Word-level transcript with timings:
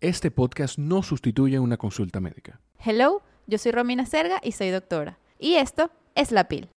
Este 0.00 0.30
podcast 0.30 0.78
no 0.78 1.02
sustituye 1.02 1.58
una 1.58 1.76
consulta 1.76 2.20
médica. 2.20 2.60
Hello, 2.78 3.20
yo 3.48 3.58
soy 3.58 3.72
Romina 3.72 4.06
Serga 4.06 4.38
y 4.44 4.52
soy 4.52 4.70
doctora. 4.70 5.18
Y 5.40 5.54
esto 5.54 5.90
es 6.14 6.30
La 6.30 6.46
Pil. 6.46 6.70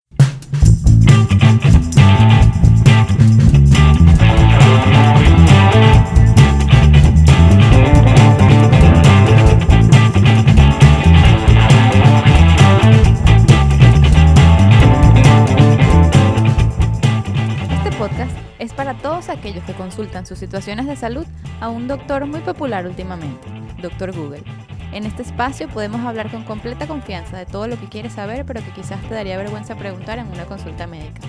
Es 18.61 18.73
para 18.73 18.93
todos 18.93 19.29
aquellos 19.29 19.63
que 19.63 19.73
consultan 19.73 20.27
sus 20.27 20.37
situaciones 20.37 20.85
de 20.85 20.95
salud 20.95 21.25
a 21.59 21.69
un 21.69 21.87
doctor 21.87 22.27
muy 22.27 22.41
popular 22.41 22.85
últimamente, 22.85 23.47
Doctor 23.81 24.15
Google. 24.15 24.43
En 24.91 25.07
este 25.07 25.23
espacio 25.23 25.67
podemos 25.67 26.01
hablar 26.01 26.29
con 26.29 26.43
completa 26.43 26.85
confianza 26.85 27.39
de 27.39 27.47
todo 27.47 27.67
lo 27.67 27.79
que 27.79 27.89
quieres 27.89 28.13
saber, 28.13 28.45
pero 28.45 28.63
que 28.63 28.71
quizás 28.71 29.01
te 29.01 29.15
daría 29.15 29.35
vergüenza 29.37 29.75
preguntar 29.75 30.19
en 30.19 30.27
una 30.27 30.45
consulta 30.45 30.85
médica. 30.85 31.21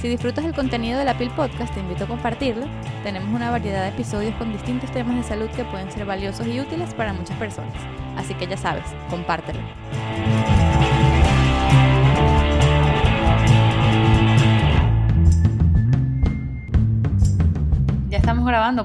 Si 0.00 0.08
disfrutas 0.08 0.44
el 0.44 0.54
contenido 0.54 0.96
de 0.96 1.04
la 1.04 1.18
PIL 1.18 1.30
Podcast, 1.30 1.74
te 1.74 1.80
invito 1.80 2.04
a 2.04 2.06
compartirlo. 2.06 2.66
Tenemos 3.02 3.34
una 3.34 3.50
variedad 3.50 3.82
de 3.82 3.88
episodios 3.88 4.36
con 4.36 4.52
distintos 4.52 4.92
temas 4.92 5.16
de 5.16 5.24
salud 5.24 5.50
que 5.50 5.64
pueden 5.64 5.90
ser 5.90 6.04
valiosos 6.06 6.46
y 6.46 6.60
útiles 6.60 6.94
para 6.94 7.12
muchas 7.12 7.36
personas. 7.36 7.74
Así 8.16 8.32
que 8.34 8.46
ya 8.46 8.56
sabes, 8.56 8.84
compártelo. 9.10 9.60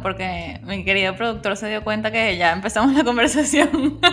Porque 0.01 0.59
mi 0.63 0.83
querido 0.83 1.15
productor 1.15 1.55
se 1.57 1.69
dio 1.69 1.83
cuenta 1.83 2.11
que 2.11 2.37
ya 2.37 2.51
empezamos 2.51 2.93
la 2.93 3.03
conversación. 3.05 3.99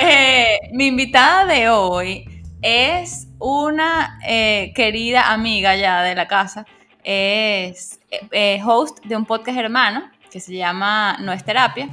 Eh, 0.00 0.58
mi 0.72 0.86
invitada 0.86 1.44
de 1.44 1.68
hoy 1.68 2.24
es 2.60 3.28
una 3.38 4.18
eh, 4.26 4.72
querida 4.74 5.32
amiga 5.32 5.74
ya 5.76 6.02
de 6.02 6.14
la 6.14 6.28
casa. 6.28 6.66
Es 7.02 7.98
eh, 8.10 8.60
host 8.64 9.04
de 9.04 9.16
un 9.16 9.24
podcast 9.26 9.58
hermano 9.58 10.08
que 10.30 10.38
se 10.38 10.54
llama 10.54 11.16
No 11.20 11.32
es 11.32 11.44
Terapia. 11.44 11.88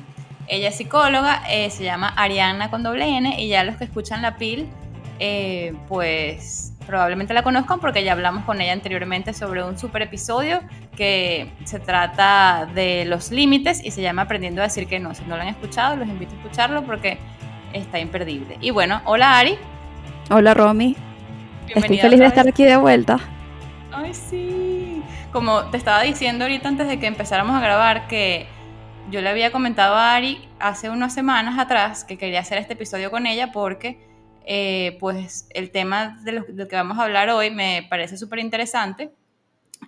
Ella 0.47 0.69
es 0.69 0.77
psicóloga, 0.77 1.43
se 1.47 1.83
llama 1.83 2.09
Ariana 2.15 2.69
con 2.69 2.83
doble 2.83 3.05
N 3.17 3.41
y 3.41 3.47
ya 3.49 3.63
los 3.63 3.75
que 3.77 3.85
escuchan 3.85 4.21
la 4.21 4.37
PIL, 4.37 4.67
pues 5.87 6.68
probablemente 6.89 7.35
la 7.35 7.43
conozcan 7.43 7.79
porque 7.79 8.03
ya 8.03 8.13
hablamos 8.13 8.45
con 8.45 8.59
ella 8.61 8.73
anteriormente 8.73 9.31
sobre 9.33 9.63
un 9.63 9.77
super 9.77 10.01
episodio 10.01 10.61
que 10.97 11.51
se 11.63 11.79
trata 11.79 12.67
de 12.73 13.05
los 13.05 13.29
límites 13.29 13.79
y 13.85 13.91
se 13.91 14.01
llama 14.01 14.23
Aprendiendo 14.23 14.61
a 14.61 14.63
decir 14.63 14.87
que 14.87 14.99
no. 14.99 15.13
Si 15.13 15.23
no 15.25 15.35
lo 15.35 15.43
han 15.43 15.49
escuchado, 15.49 15.95
los 15.95 16.07
invito 16.07 16.33
a 16.33 16.37
escucharlo 16.37 16.83
porque 16.83 17.19
está 17.73 17.99
imperdible. 17.99 18.57
Y 18.59 18.71
bueno, 18.71 19.03
hola 19.05 19.37
Ari. 19.37 19.55
Hola 20.31 20.55
Romy. 20.55 20.95
Estoy 21.67 21.99
feliz 21.99 22.19
de 22.19 22.25
estar 22.25 22.47
aquí 22.47 22.65
de 22.65 22.77
vuelta. 22.77 23.19
Ay, 23.91 24.15
sí. 24.15 25.03
Como 25.31 25.65
te 25.65 25.77
estaba 25.77 26.01
diciendo 26.01 26.45
ahorita 26.45 26.69
antes 26.69 26.87
de 26.87 26.99
que 26.99 27.05
empezáramos 27.05 27.55
a 27.55 27.59
grabar 27.61 28.07
que 28.07 28.47
yo 29.11 29.21
le 29.21 29.29
había 29.29 29.51
comentado 29.51 29.93
a 29.93 30.15
Ari 30.15 30.41
hace 30.59 30.89
unas 30.89 31.13
semanas 31.13 31.59
atrás 31.59 32.03
que 32.03 32.17
quería 32.17 32.39
hacer 32.39 32.57
este 32.57 32.73
episodio 32.73 33.11
con 33.11 33.27
ella 33.27 33.51
porque 33.51 34.08
eh, 34.51 34.97
pues 34.99 35.47
el 35.51 35.69
tema 35.69 36.17
de 36.23 36.31
lo, 36.31 36.67
que 36.67 36.75
vamos 36.75 36.97
a 36.97 37.03
hablar 37.03 37.29
hoy 37.29 37.51
me 37.51 37.85
parece 37.87 38.17
súper 38.17 38.39
interesante 38.39 39.11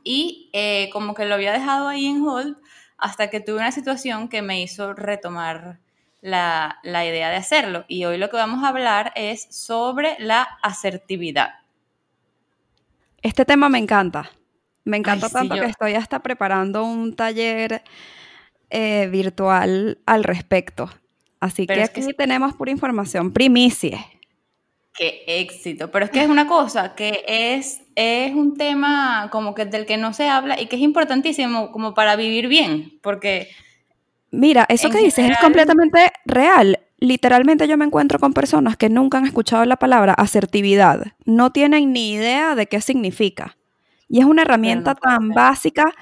y 0.04 0.52
eh, 0.54 0.92
como 0.94 1.16
que 1.16 1.26
lo 1.26 1.34
había 1.34 1.52
dejado 1.52 1.88
ahí 1.88 2.06
en 2.06 2.22
hold 2.22 2.58
hasta 3.00 3.32
que 3.32 3.40
tuve 3.40 3.56
una 3.56 3.72
situación 3.72 4.30
que 4.30 4.44
me 4.44 4.62
hizo 4.62 4.94
retomar 4.94 5.80
la, 6.22 6.78
la, 6.84 7.04
idea 7.04 7.32
de 7.32 7.38
hacerlo. 7.38 7.86
Y 7.88 8.06
hoy 8.06 8.20
lo 8.20 8.30
que 8.30 8.38
vamos 8.38 8.64
a 8.64 8.68
hablar 8.68 9.12
es 9.16 9.48
sobre 9.50 10.16
la 10.20 10.44
asertividad. 10.62 11.56
Este 13.24 13.46
tema 13.46 13.68
me 13.68 13.80
encanta. 13.80 14.30
Me 14.84 14.98
encanta 14.98 15.28
tanto 15.30 15.56
que 15.56 15.66
estoy 15.66 15.96
hasta 15.96 16.20
preparando 16.20 16.84
un 16.84 17.16
taller 17.16 17.82
eh, 18.70 19.08
virtual 19.12 19.98
al 20.06 20.24
respecto. 20.24 20.92
Así 21.40 21.66
que 21.66 21.82
aquí 21.82 22.14
tenemos 22.14 22.54
pura 22.54 22.70
información, 22.70 23.34
primicia. 23.34 24.06
Qué 24.94 25.24
éxito. 25.26 25.90
Pero 25.90 26.06
es 26.06 26.12
que 26.12 26.22
es 26.22 26.30
una 26.30 26.48
cosa 26.48 26.96
que 26.96 27.24
es, 27.28 27.82
es 27.96 28.34
un 28.34 28.58
tema 28.58 29.30
como 29.32 29.56
que 29.56 29.66
del 29.66 29.86
que 29.86 29.98
no 29.98 30.14
se 30.14 30.28
habla 30.28 30.60
y 30.60 30.68
que 30.68 30.76
es 30.76 30.82
importantísimo 30.82 31.72
como 31.72 31.94
para 31.94 32.16
vivir 32.16 32.48
bien, 32.48 33.00
porque... 33.02 33.50
Mira, 34.32 34.66
eso 34.70 34.90
que 34.90 35.00
dices 35.00 35.30
es 35.30 35.38
completamente 35.40 36.12
real. 36.26 36.80
Literalmente 37.00 37.68
yo 37.68 37.78
me 37.78 37.86
encuentro 37.86 38.20
con 38.20 38.34
personas 38.34 38.78
que 38.78 38.90
nunca 38.90 39.18
han 39.18 39.26
escuchado 39.26 39.66
la 39.66 39.76
palabra 39.76 40.14
asertividad, 40.14 41.14
no 41.26 41.52
tienen 41.52 41.92
ni 41.92 42.14
idea 42.14 42.56
de 42.56 42.68
qué 42.68 42.80
significa. 42.80 43.58
Y 44.08 44.20
es 44.20 44.26
una 44.26 44.44
herramienta 44.44 44.96
tan 44.96 45.30
básica 45.30 45.94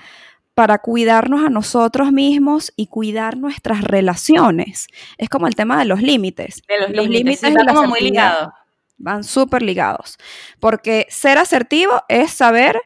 para 0.54 0.80
cuidarnos 0.80 1.46
a 1.46 1.50
nosotros 1.50 2.12
mismos 2.12 2.74
y 2.76 2.88
cuidar 2.88 3.38
nuestras 3.38 3.82
relaciones. 3.82 4.88
Es 5.18 5.30
como 5.30 5.48
el 5.48 5.56
tema 5.56 5.80
de 5.80 5.86
los 5.86 6.02
límites. 6.02 6.62
De 6.68 6.94
los, 6.94 7.08
límites, 7.08 7.44
está 7.44 7.66
como 7.66 7.88
muy 7.88 8.02
ligado 8.02 8.52
van 9.00 9.24
súper 9.24 9.64
ligados. 9.64 10.18
Porque 10.60 11.08
ser 11.10 11.38
asertivo 11.38 12.04
es 12.08 12.32
saber 12.32 12.80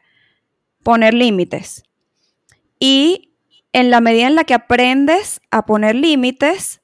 poner 0.83 1.13
límites. 1.13 1.83
Y 2.79 3.33
en 3.73 3.89
la 3.89 3.99
medida 3.99 4.27
en 4.27 4.35
la 4.35 4.43
que 4.45 4.53
aprendes 4.53 5.41
a 5.51 5.65
poner 5.65 5.95
límites, 5.95 6.81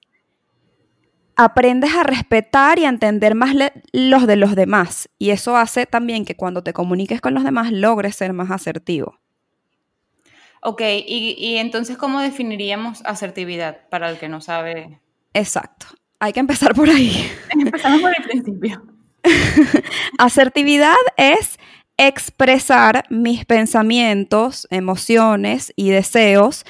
aprendes 1.35 1.93
a 1.93 2.03
respetar 2.03 2.79
y 2.79 2.85
a 2.85 2.89
entender 2.89 3.35
más 3.35 3.55
los 3.93 4.27
de 4.27 4.35
los 4.35 4.55
demás. 4.55 5.09
Y 5.17 5.29
eso 5.29 5.55
hace 5.55 5.85
también 5.85 6.25
que 6.25 6.35
cuando 6.35 6.63
te 6.63 6.73
comuniques 6.73 7.21
con 7.21 7.33
los 7.33 7.43
demás 7.43 7.71
logres 7.71 8.15
ser 8.15 8.33
más 8.33 8.51
asertivo. 8.51 9.19
Ok, 10.61 10.81
y, 10.81 11.35
y 11.37 11.55
entonces, 11.55 11.97
¿cómo 11.97 12.19
definiríamos 12.19 13.01
asertividad 13.05 13.87
para 13.89 14.09
el 14.09 14.17
que 14.17 14.27
no 14.27 14.41
sabe? 14.41 14.99
Exacto. 15.33 15.87
Hay 16.19 16.33
que 16.33 16.41
empezar 16.41 16.73
por 16.73 16.89
ahí. 16.89 17.31
Empezamos 17.49 18.01
por 18.01 18.13
el 18.17 18.23
principio. 18.23 18.83
Asertividad 20.17 20.95
es 21.17 21.59
expresar 21.97 23.05
mis 23.09 23.45
pensamientos, 23.45 24.67
emociones 24.71 25.73
y 25.75 25.89
deseos 25.89 26.65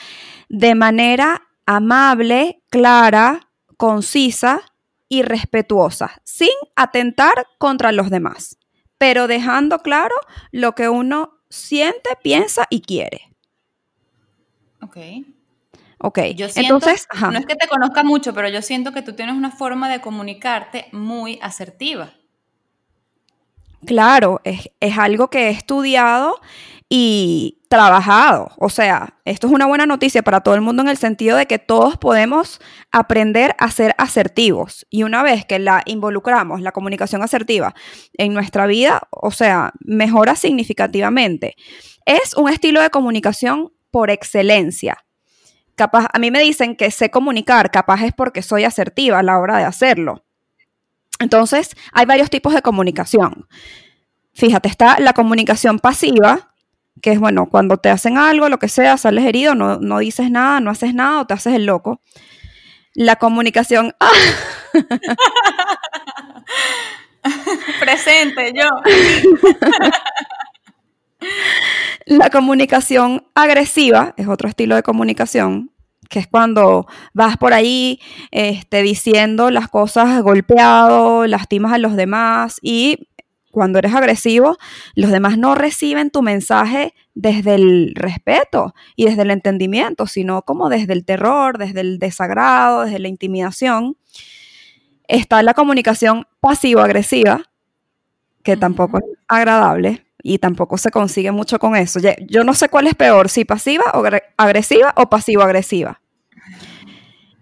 de 0.49 0.73
manera 0.73 1.43
amable, 1.65 2.63
clara, 2.69 3.51
concisa 3.77 4.61
y 5.07 5.21
respetuosa, 5.21 6.19
sin 6.23 6.49
atentar 6.75 7.45
contra 7.59 7.91
los 7.91 8.09
demás, 8.09 8.57
pero 8.97 9.27
dejando 9.27 9.79
claro 9.79 10.15
lo 10.51 10.73
que 10.73 10.89
uno 10.89 11.39
siente, 11.49 12.09
piensa 12.23 12.65
y 12.69 12.81
quiere. 12.81 13.29
Ok. 14.81 14.97
Ok, 16.01 16.19
yo 16.35 16.47
siento, 16.47 16.75
entonces, 16.75 17.07
no 17.21 17.37
es 17.37 17.45
que 17.45 17.55
te 17.55 17.67
conozca 17.67 18.03
mucho, 18.03 18.33
pero 18.33 18.47
yo 18.47 18.61
siento 18.61 18.93
que 18.93 19.01
tú 19.01 19.13
tienes 19.13 19.35
una 19.35 19.51
forma 19.51 19.89
de 19.89 19.99
comunicarte 19.99 20.87
muy 20.93 21.37
asertiva. 21.41 22.13
Claro, 23.85 24.41
es, 24.43 24.69
algo 24.97 25.29
que 25.29 25.47
he 25.47 25.49
estudiado 25.51 26.39
y 26.89 27.61
trabajado. 27.69 28.51
O 28.57 28.69
sea, 28.69 29.15
esto 29.25 29.47
es 29.47 29.53
una 29.53 29.67
buena 29.67 29.85
noticia 29.85 30.21
para 30.21 30.41
todo 30.41 30.55
el 30.55 30.61
mundo 30.61 30.81
en 30.81 30.89
el 30.89 30.97
sentido 30.97 31.37
de 31.37 31.45
que 31.45 31.59
todos 31.59 31.97
podemos 31.97 32.59
aprender 32.91 33.55
a 33.57 33.71
ser 33.71 33.95
asertivos. 33.97 34.85
Y 34.89 35.03
una 35.03 35.23
vez 35.23 35.45
que 35.45 35.59
la 35.59 35.81
involucramos, 35.85 36.61
la 36.61 36.71
comunicación 36.71 37.21
asertiva, 37.21 37.73
en 38.17 38.33
nuestra 38.33 38.65
vida, 38.67 39.01
o 39.11 39.31
sea, 39.31 39.71
mejora 39.79 40.35
significativamente. 40.35 41.55
Es 42.05 42.35
un 42.35 42.49
estilo 42.49 42.81
de 42.81 42.89
comunicación 42.89 43.71
por 43.91 44.09
excelencia. 44.09 44.97
Capaz, 45.75 46.07
a 46.11 46.19
mí 46.19 46.31
me 46.31 46.41
dicen 46.41 46.75
que 46.75 46.91
sé 46.91 47.09
comunicar, 47.09 47.71
capaz 47.71 48.03
es 48.03 48.13
porque 48.13 48.41
soy 48.41 48.65
asertiva 48.65 49.19
a 49.19 49.23
la 49.23 49.39
hora 49.39 49.57
de 49.57 49.63
hacerlo. 49.63 50.25
Entonces, 51.19 51.75
hay 51.91 52.05
varios 52.05 52.29
tipos 52.29 52.53
de 52.53 52.61
comunicación. 52.61 53.47
Fíjate, 54.33 54.69
está 54.69 54.99
la 54.99 55.13
comunicación 55.13 55.79
pasiva, 55.79 56.53
que 57.01 57.11
es, 57.11 57.19
bueno, 57.19 57.47
cuando 57.47 57.77
te 57.77 57.89
hacen 57.89 58.17
algo, 58.17 58.47
lo 58.49 58.57
que 58.57 58.69
sea, 58.69 58.97
sales 58.97 59.25
herido, 59.25 59.53
no, 59.55 59.99
dices 59.99 60.31
nada, 60.31 60.59
no 60.59 60.71
haces 60.71 60.93
nada 60.93 61.21
o 61.21 61.27
te 61.27 61.33
haces 61.33 61.53
el 61.53 61.65
loco. 61.65 62.01
La 62.93 63.17
comunicación... 63.17 63.95
Presente, 67.79 68.53
yo. 68.55 68.69
la 72.05 72.29
comunicación 72.29 73.27
agresiva 73.35 74.13
es 74.15 74.27
otro 74.27 74.47
estilo 74.47 74.75
de 74.75 74.83
comunicación 74.83 75.71
que 76.09 76.19
es 76.19 76.27
cuando 76.27 76.87
vas 77.13 77.37
por 77.37 77.53
ahí 77.53 78.01
este, 78.31 78.81
diciendo 78.81 79.51
las 79.51 79.69
cosas 79.69 80.21
golpeado, 80.21 81.27
lastimas 81.27 81.71
a 81.71 81.77
los 81.77 81.95
demás 81.95 82.57
y 82.61 83.07
cuando 83.51 83.79
eres 83.79 83.95
agresivo, 83.95 84.57
los 84.95 85.11
demás 85.11 85.37
no 85.37 85.55
reciben 85.55 86.11
tu 86.11 86.21
mensaje 86.21 86.93
desde 87.15 87.55
el 87.55 87.93
respeto 87.95 88.75
y 88.95 89.05
desde 89.05 89.23
el 89.23 89.31
entendimiento, 89.31 90.05
sino 90.05 90.43
como 90.43 90.69
desde 90.69 90.93
el 90.93 91.03
terror, 91.03 91.57
desde 91.57 91.81
el 91.81 91.97
desagrado, 91.97 92.85
desde 92.85 92.99
la 92.99 93.07
intimidación. 93.07 93.97
Está 95.07 95.41
la 95.41 95.55
comunicación 95.55 96.27
pasivo-agresiva, 96.39 97.41
que 98.43 98.55
tampoco 98.55 98.99
es 98.99 99.05
agradable 99.27 100.08
y 100.21 100.39
tampoco 100.39 100.77
se 100.77 100.91
consigue 100.91 101.31
mucho 101.31 101.59
con 101.59 101.75
eso. 101.75 101.99
Yo 102.27 102.43
no 102.43 102.53
sé 102.53 102.69
cuál 102.69 102.87
es 102.87 102.95
peor, 102.95 103.29
si 103.29 103.45
pasiva 103.45 103.85
o 103.93 104.03
agresiva 104.37 104.93
o 104.97 105.09
pasivo-agresiva. 105.09 106.01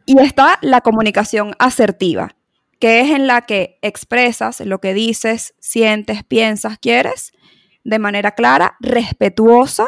Y 0.05 0.19
está 0.19 0.57
la 0.61 0.81
comunicación 0.81 1.55
asertiva, 1.59 2.35
que 2.79 3.01
es 3.01 3.11
en 3.11 3.27
la 3.27 3.41
que 3.41 3.77
expresas 3.81 4.61
lo 4.61 4.79
que 4.79 4.93
dices, 4.93 5.53
sientes, 5.59 6.23
piensas, 6.23 6.77
quieres, 6.77 7.33
de 7.83 7.99
manera 7.99 8.31
clara, 8.31 8.77
respetuosa, 8.79 9.87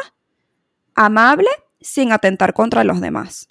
amable, 0.94 1.48
sin 1.80 2.12
atentar 2.12 2.52
contra 2.52 2.84
los 2.84 3.00
demás. 3.00 3.48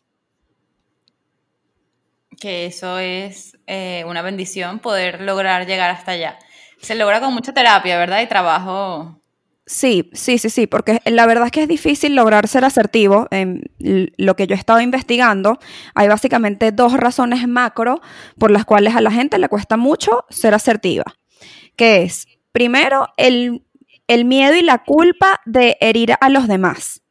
Que 2.39 2.65
eso 2.65 2.99
es 2.99 3.57
eh, 3.67 4.03
una 4.07 4.21
bendición 4.21 4.79
poder 4.79 5.21
lograr 5.21 5.65
llegar 5.65 5.89
hasta 5.89 6.11
allá. 6.11 6.37
Se 6.81 6.95
logra 6.95 7.19
con 7.19 7.33
mucha 7.33 7.53
terapia, 7.53 7.97
¿verdad? 7.97 8.21
Y 8.21 8.27
trabajo 8.27 9.19
Sí, 9.71 10.09
sí, 10.13 10.39
sí, 10.39 10.49
sí, 10.49 10.65
porque 10.65 10.99
la 11.05 11.27
verdad 11.27 11.45
es 11.45 11.51
que 11.51 11.61
es 11.61 11.67
difícil 11.67 12.15
lograr 12.15 12.47
ser 12.47 12.65
asertivo. 12.65 13.27
En 13.29 13.69
lo 13.77 14.35
que 14.35 14.47
yo 14.47 14.55
he 14.55 14.57
estado 14.57 14.81
investigando, 14.81 15.59
hay 15.93 16.07
básicamente 16.07 16.71
dos 16.71 16.93
razones 16.93 17.47
macro 17.47 18.01
por 18.39 18.49
las 18.49 18.65
cuales 18.65 18.95
a 18.95 19.01
la 19.01 19.11
gente 19.11 19.37
le 19.37 19.47
cuesta 19.47 19.77
mucho 19.77 20.25
ser 20.31 20.55
asertiva, 20.55 21.03
que 21.75 22.01
es, 22.01 22.25
primero, 22.51 23.09
el, 23.15 23.63
el 24.07 24.25
miedo 24.25 24.55
y 24.55 24.63
la 24.63 24.79
culpa 24.79 25.39
de 25.45 25.77
herir 25.81 26.15
a 26.19 26.29
los 26.29 26.47
demás 26.47 27.03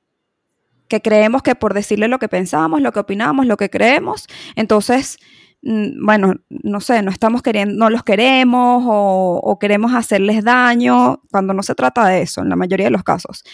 que 0.88 1.00
creemos 1.00 1.43
que 1.43 1.54
por 1.54 1.75
decirle 1.75 2.08
lo 2.08 2.19
que 2.19 2.28
pensamos, 2.28 2.81
lo 2.81 2.90
que 2.93 3.00
opinamos, 3.00 3.46
lo 3.46 3.56
que 3.56 3.70
creemos, 3.70 4.26
entonces 4.56 5.19
bueno, 5.62 6.34
no 6.49 6.81
sé, 6.81 7.02
no 7.02 7.10
estamos 7.10 7.43
queriendo, 7.43 7.75
no 7.75 7.90
los 7.90 8.05
queremos 8.05 8.84
o, 8.87 9.58
queremos 9.60 9.94
hacerles 9.94 10.44
daño, 10.44 11.22
cuando 11.31 11.52
no 11.52 11.62
se 11.62 11.75
trata 11.75 12.06
de 12.06 12.22
eso, 12.22 12.43
en 12.43 12.49
la 12.49 12.56
mayoría 12.56 12.87
de 12.87 12.93
los 12.93 13.02
casos. 13.02 13.44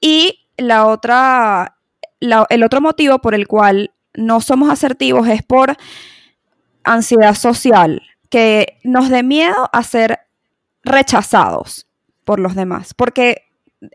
Y 0.00 0.46
la 0.56 0.86
otra, 0.86 1.78
el 2.20 2.62
otro 2.62 2.80
motivo 2.80 3.18
por 3.20 3.34
el 3.34 3.46
cual 3.48 3.92
no 4.14 4.40
somos 4.40 4.70
asertivos 4.70 5.26
es 5.28 5.42
por 5.42 5.76
ansiedad 6.84 7.34
social, 7.34 8.02
que 8.28 8.78
nos 8.84 9.08
dé 9.08 9.22
miedo 9.22 9.70
a 9.72 9.82
ser 9.82 10.20
rechazados 10.82 11.86
por 12.24 12.40
los 12.40 12.54
demás, 12.54 12.92
porque 12.94 13.44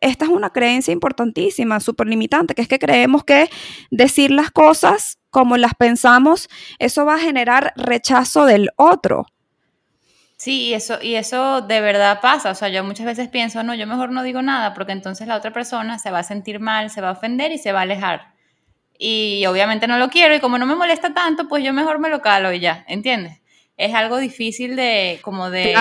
esta 0.01 0.25
es 0.25 0.31
una 0.31 0.51
creencia 0.51 0.91
importantísima, 0.91 1.79
súper 1.79 2.07
limitante, 2.07 2.55
que 2.55 2.61
es 2.61 2.67
que 2.67 2.79
creemos 2.79 3.23
que 3.23 3.49
decir 3.91 4.31
las 4.31 4.51
cosas 4.51 5.18
como 5.29 5.57
las 5.57 5.73
pensamos, 5.73 6.49
eso 6.79 7.05
va 7.05 7.15
a 7.15 7.19
generar 7.19 7.73
rechazo 7.75 8.45
del 8.45 8.69
otro. 8.75 9.25
Sí, 10.37 10.67
y 10.67 10.73
eso, 10.73 10.99
y 11.01 11.15
eso 11.15 11.61
de 11.61 11.81
verdad 11.81 12.21
pasa. 12.21 12.51
O 12.51 12.55
sea, 12.55 12.69
yo 12.69 12.83
muchas 12.83 13.05
veces 13.05 13.27
pienso, 13.27 13.61
no, 13.63 13.75
yo 13.75 13.87
mejor 13.87 14.11
no 14.11 14.23
digo 14.23 14.41
nada, 14.41 14.73
porque 14.73 14.93
entonces 14.93 15.27
la 15.27 15.35
otra 15.35 15.51
persona 15.51 15.99
se 15.99 16.11
va 16.11 16.19
a 16.19 16.23
sentir 16.23 16.59
mal, 16.59 16.89
se 16.89 17.01
va 17.01 17.09
a 17.09 17.13
ofender 17.13 17.51
y 17.51 17.57
se 17.57 17.73
va 17.73 17.79
a 17.79 17.83
alejar. 17.83 18.33
Y 18.97 19.45
obviamente 19.47 19.87
no 19.87 19.97
lo 19.97 20.09
quiero, 20.09 20.35
y 20.35 20.39
como 20.39 20.57
no 20.57 20.65
me 20.65 20.75
molesta 20.75 21.13
tanto, 21.13 21.47
pues 21.47 21.63
yo 21.63 21.73
mejor 21.73 21.99
me 21.99 22.09
lo 22.09 22.21
calo 22.21 22.53
y 22.53 22.59
ya, 22.59 22.85
¿entiendes? 22.87 23.39
es 23.79 23.93
algo 23.93 24.17
difícil 24.17 24.75
de 24.75 25.19
como 25.21 25.49
de 25.49 25.73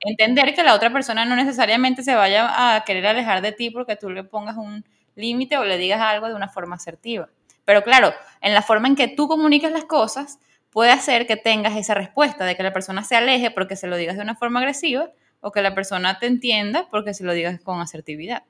entender 0.00 0.54
que 0.56 0.64
la 0.64 0.74
otra 0.74 0.92
persona 0.92 1.24
no 1.24 1.36
necesariamente 1.36 2.02
se 2.02 2.16
vaya 2.16 2.74
a 2.74 2.82
querer 2.82 3.06
alejar 3.06 3.42
de 3.42 3.52
ti 3.52 3.70
porque 3.70 3.94
tú 3.94 4.10
le 4.10 4.24
pongas 4.24 4.56
un 4.56 4.84
límite 5.14 5.56
o 5.56 5.64
le 5.64 5.78
digas 5.78 6.00
algo 6.00 6.26
de 6.26 6.34
una 6.34 6.48
forma 6.48 6.74
asertiva. 6.74 7.28
Pero 7.64 7.82
claro, 7.82 8.12
en 8.40 8.54
la 8.54 8.62
forma 8.62 8.88
en 8.88 8.96
que 8.96 9.08
tú 9.08 9.28
comunicas 9.28 9.72
las 9.72 9.84
cosas 9.84 10.38
puede 10.70 10.90
hacer 10.90 11.26
que 11.26 11.36
tengas 11.36 11.76
esa 11.76 11.94
respuesta 11.94 12.44
de 12.44 12.56
que 12.56 12.62
la 12.62 12.72
persona 12.72 13.04
se 13.04 13.16
aleje 13.16 13.50
porque 13.50 13.76
se 13.76 13.86
lo 13.86 13.96
digas 13.96 14.16
de 14.16 14.22
una 14.22 14.34
forma 14.34 14.60
agresiva 14.60 15.10
o 15.40 15.52
que 15.52 15.62
la 15.62 15.74
persona 15.74 16.18
te 16.18 16.26
entienda 16.26 16.88
porque 16.90 17.14
se 17.14 17.24
lo 17.24 17.32
digas 17.32 17.60
con 17.60 17.80
asertividad. 17.80 18.42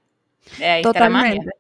De 0.59 0.67
ahí 0.67 0.83
Totalmente. 0.83 1.51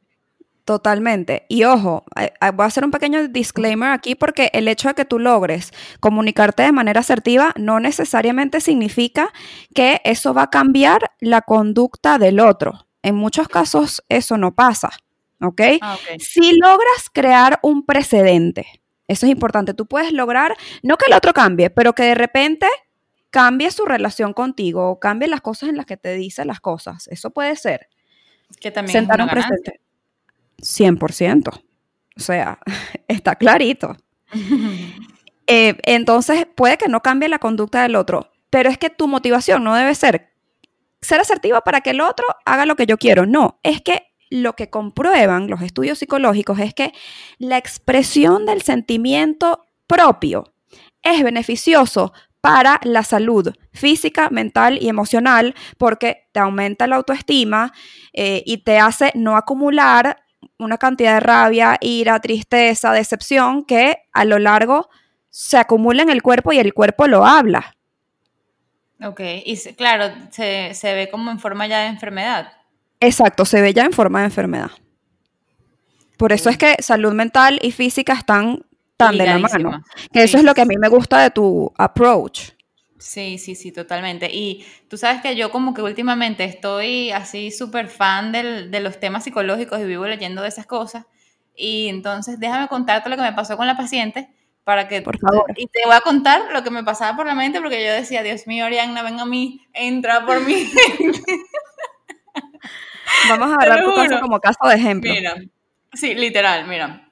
Totalmente. 0.65 1.45
Y 1.51 1.65
ojo, 1.65 2.05
voy 2.17 2.65
a 2.65 2.67
hacer 2.67 2.85
un 2.85 2.91
pequeño 2.91 3.29
disclaimer 3.29 3.91
aquí 3.91 4.15
porque 4.15 4.51
el 4.55 4.67
hecho 4.67 4.89
de 4.89 4.95
que 4.95 5.05
tú 5.05 5.19
logres 5.19 5.73
comunicarte 6.01 6.62
de 6.62 6.73
manera 6.73 7.01
asertiva 7.01 7.53
no 7.56 7.81
necesariamente 7.81 8.62
significa 8.62 9.31
que 9.75 10.01
eso 10.05 10.33
va 10.33 10.45
a 10.45 10.51
cambiar 10.51 11.11
la 11.21 11.43
conducta 11.43 12.17
del 12.17 12.41
otro. 12.41 12.87
En 13.03 13.15
muchos 13.15 13.49
casos 13.49 14.03
eso 14.09 14.39
no 14.39 14.55
pasa, 14.55 14.89
¿ok? 15.41 15.61
Ah, 15.81 15.97
si 16.19 16.57
logras 16.57 17.11
crear 17.13 17.59
un 17.63 17.85
precedente, 17.85 18.67
eso 19.09 19.27
es 19.27 19.33
importante, 19.33 19.75
tú 19.75 19.87
puedes 19.87 20.13
lograr, 20.13 20.57
no 20.83 20.97
que 20.97 21.07
el 21.07 21.15
otro 21.15 21.33
cambie, 21.33 21.71
pero 21.71 21.95
que 21.95 22.05
de 22.05 22.15
repente 22.15 22.67
cambie 23.31 23.71
su 23.71 23.85
relación 23.85 24.33
contigo 24.33 24.89
o 24.91 25.01
cambie 25.01 25.29
las 25.29 25.41
cosas 25.41 25.69
en 25.69 25.77
las 25.77 25.87
que 25.87 25.97
te 25.97 26.15
dice 26.15 26.45
las 26.45 26.61
cosas. 26.61 27.09
Eso 27.09 27.31
puede 27.31 27.57
ser. 27.57 27.89
Que 28.61 28.71
también 28.71 29.09
es 29.11 29.19
un 29.19 29.29
precedente. 29.29 29.81
100%. 30.59 31.63
O 32.17 32.21
sea, 32.21 32.59
está 33.09 33.37
clarito. 33.37 33.97
Eh, 35.47 35.77
entonces, 35.83 36.47
puede 36.55 36.79
que 36.79 36.89
no 36.89 37.03
cambie 37.03 37.29
la 37.29 37.39
conducta 37.39 37.83
del 37.83 37.97
otro, 37.97 38.33
pero 38.49 38.71
es 38.71 38.79
que 38.79 38.89
tu 38.89 39.09
motivación 39.09 39.63
no 39.63 39.75
debe 39.75 39.95
ser 39.95 40.35
ser 41.05 41.21
asertiva 41.21 41.61
para 41.61 41.83
que 41.83 41.91
el 41.91 42.01
otro 42.01 42.27
haga 42.45 42.67
lo 42.67 42.77
que 42.77 42.87
yo 42.87 42.99
quiero. 42.99 43.27
No, 43.27 43.61
es 43.63 43.81
que 43.83 44.14
lo 44.31 44.55
que 44.55 44.71
comprueban 44.71 45.49
los 45.49 45.62
estudios 45.62 45.99
psicológicos 45.99 46.59
es 46.59 46.75
que 46.75 46.93
la 47.38 47.59
expresión 47.59 48.47
del 48.47 48.62
sentimiento 48.62 49.67
propio 49.87 50.53
es 51.03 51.23
beneficioso 51.23 52.12
para 52.41 52.79
la 52.82 53.03
salud 53.03 53.55
física, 53.73 54.29
mental 54.31 54.79
y 54.81 54.88
emocional 54.88 55.55
porque 55.79 56.29
te 56.32 56.41
aumenta 56.41 56.87
la 56.87 56.97
autoestima 56.97 57.73
eh, 58.12 58.43
y 58.44 58.59
te 58.59 58.79
hace 58.79 59.12
no 59.15 59.37
acumular 59.37 60.25
una 60.59 60.79
cantidad 60.79 61.15
de 61.15 61.20
rabia, 61.20 61.79
ira, 61.81 62.20
tristeza, 62.20 62.93
decepción 62.93 63.65
que 63.65 63.99
a 64.12 64.25
lo 64.25 64.38
largo 64.38 64.88
se 65.31 65.56
acumula 65.56 66.03
en 66.03 66.11
el 66.11 66.23
cuerpo 66.23 66.53
y 66.53 66.59
el 66.59 66.75
cuerpo 66.75 67.06
lo 67.06 67.25
habla. 67.25 67.75
Ok, 69.03 69.20
y 69.44 69.56
claro, 69.75 70.15
se, 70.31 70.73
ve 70.82 71.09
como 71.11 71.31
en 71.31 71.41
forma 71.41 71.67
ya 71.67 71.81
de 71.81 71.87
enfermedad. 71.87 72.53
Exacto, 73.00 73.44
se 73.44 73.61
ve 73.61 73.75
ya 73.75 73.85
en 73.85 73.93
forma 73.93 74.20
de 74.20 74.26
enfermedad. 74.26 74.70
Por 76.17 76.32
eso 76.32 76.49
es 76.50 76.58
que 76.58 76.76
salud 76.81 77.12
mental 77.12 77.58
y 77.62 77.73
física 77.73 78.12
están 78.12 78.64
tan 78.96 79.19
de 79.19 79.26
la 79.26 79.38
mano. 79.38 79.82
Que 80.12 80.23
eso 80.23 80.38
es 80.38 80.44
lo 80.44 80.55
que 80.55 80.62
a 80.62 80.64
mí 80.64 80.76
me 80.79 80.88
gusta 80.88 81.20
de 81.20 81.31
tu 81.31 81.73
approach. 81.76 82.51
Sí, 82.98 83.39
sí, 83.39 83.55
sí, 83.55 83.72
totalmente. 83.72 84.31
Y 84.32 84.65
tú 84.89 84.96
sabes 84.96 85.20
que 85.20 85.36
yo 85.36 85.51
como 85.51 85.74
que 85.74 85.82
últimamente 85.82 86.44
estoy 86.44 87.10
así 87.10 87.51
súper 87.51 87.89
fan 87.89 88.32
de 88.32 88.81
los 88.81 88.98
temas 88.98 89.24
psicológicos 89.24 89.81
y 89.81 89.84
vivo 89.84 90.06
leyendo 90.06 90.43
de 90.43 90.48
esas 90.48 90.67
cosas. 90.67 91.05
Y 91.55 91.89
entonces 91.89 92.41
déjame 92.41 92.69
contarte 92.69 93.10
lo 93.10 93.17
que 93.17 93.22
me 93.22 93.32
pasó 93.32 93.56
con 93.56 93.67
la 93.67 93.77
paciente 93.77 94.31
para 94.65 94.89
que... 94.89 95.03
Por 95.03 95.19
favor. 95.19 95.53
Y 95.56 95.67
te 95.67 95.81
voy 95.84 95.94
a 95.94 96.01
contar 96.01 96.51
lo 96.53 96.63
que 96.63 96.70
me 96.70 96.82
pasaba 96.82 97.17
por 97.17 97.27
la 97.27 97.34
mente 97.34 97.60
porque 97.60 97.84
yo 97.84 97.93
decía, 97.93 98.22
Dios 98.22 98.46
mío, 98.46 98.65
Arianna, 98.65 99.03
ven 99.03 99.20
a 99.20 99.27
mí, 99.27 99.60
entra 99.74 100.24
por 100.24 100.41
mí. 100.41 100.70
Vamos 103.29 103.53
a 103.53 103.55
hablar 103.55 103.85
tu 103.85 103.94
caso 103.94 104.21
como 104.21 104.41
caso 104.41 104.69
de 104.69 104.75
ejemplo. 104.75 105.13
Mira, 105.13 105.35
sí, 105.93 106.15
literal, 106.15 106.67
mira. 106.67 107.09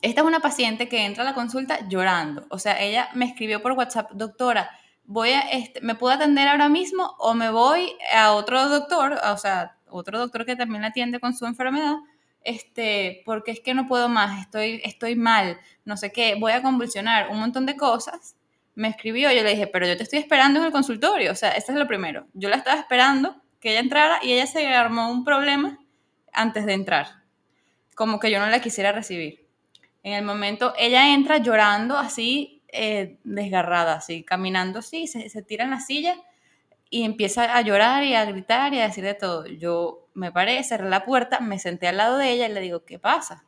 Esta 0.00 0.20
es 0.20 0.26
una 0.26 0.40
paciente 0.40 0.88
que 0.88 1.04
entra 1.04 1.22
a 1.22 1.26
la 1.26 1.34
consulta 1.34 1.88
llorando. 1.88 2.46
O 2.50 2.58
sea, 2.58 2.80
ella 2.80 3.08
me 3.14 3.24
escribió 3.24 3.60
por 3.62 3.72
WhatsApp, 3.72 4.12
doctora, 4.12 4.70
voy 5.08 5.30
a, 5.30 5.40
este, 5.40 5.80
¿me 5.80 5.94
puedo 5.94 6.14
atender 6.14 6.46
ahora 6.46 6.68
mismo 6.68 7.16
o 7.18 7.34
me 7.34 7.50
voy 7.50 7.96
a 8.12 8.32
otro 8.32 8.68
doctor, 8.68 9.18
o 9.24 9.36
sea, 9.38 9.76
otro 9.88 10.18
doctor 10.18 10.44
que 10.44 10.54
también 10.54 10.82
la 10.82 10.88
atiende 10.88 11.18
con 11.18 11.34
su 11.34 11.46
enfermedad, 11.46 11.96
este, 12.44 13.22
porque 13.24 13.50
es 13.50 13.60
que 13.60 13.74
no 13.74 13.86
puedo 13.86 14.08
más, 14.08 14.40
estoy, 14.40 14.80
estoy 14.84 15.16
mal, 15.16 15.58
no 15.84 15.96
sé 15.96 16.12
qué, 16.12 16.36
voy 16.38 16.52
a 16.52 16.62
convulsionar, 16.62 17.30
un 17.30 17.40
montón 17.40 17.66
de 17.66 17.76
cosas. 17.76 18.36
Me 18.74 18.88
escribió, 18.88 19.32
yo 19.32 19.42
le 19.42 19.50
dije, 19.50 19.66
pero 19.66 19.86
yo 19.86 19.96
te 19.96 20.04
estoy 20.04 20.20
esperando 20.20 20.60
en 20.60 20.66
el 20.66 20.72
consultorio, 20.72 21.32
o 21.32 21.34
sea, 21.34 21.50
esto 21.52 21.72
es 21.72 21.78
lo 21.78 21.88
primero. 21.88 22.26
Yo 22.34 22.48
la 22.48 22.56
estaba 22.56 22.78
esperando 22.78 23.42
que 23.60 23.70
ella 23.70 23.80
entrara 23.80 24.18
y 24.22 24.32
ella 24.32 24.46
se 24.46 24.66
armó 24.68 25.10
un 25.10 25.24
problema 25.24 25.78
antes 26.32 26.66
de 26.66 26.74
entrar, 26.74 27.22
como 27.94 28.18
que 28.20 28.30
yo 28.30 28.38
no 28.38 28.46
la 28.46 28.60
quisiera 28.60 28.92
recibir. 28.92 29.46
En 30.02 30.14
el 30.14 30.24
momento, 30.24 30.72
ella 30.78 31.12
entra 31.12 31.38
llorando 31.38 31.98
así, 31.98 32.62
eh, 32.68 33.18
desgarrada, 33.24 33.94
así, 33.94 34.22
caminando 34.22 34.78
así, 34.78 35.06
se, 35.06 35.28
se 35.28 35.42
tira 35.42 35.64
en 35.64 35.70
la 35.70 35.80
silla 35.80 36.14
y 36.90 37.04
empieza 37.04 37.56
a 37.56 37.60
llorar 37.62 38.04
y 38.04 38.14
a 38.14 38.24
gritar 38.24 38.72
y 38.72 38.80
a 38.80 38.84
decir 38.84 39.04
de 39.04 39.14
todo. 39.14 39.46
Yo 39.46 40.08
me 40.14 40.32
paré, 40.32 40.62
cerré 40.64 40.88
la 40.88 41.04
puerta, 41.04 41.40
me 41.40 41.58
senté 41.58 41.88
al 41.88 41.96
lado 41.96 42.16
de 42.16 42.30
ella 42.30 42.48
y 42.48 42.52
le 42.52 42.60
digo, 42.60 42.84
¿qué 42.84 42.98
pasa? 42.98 43.44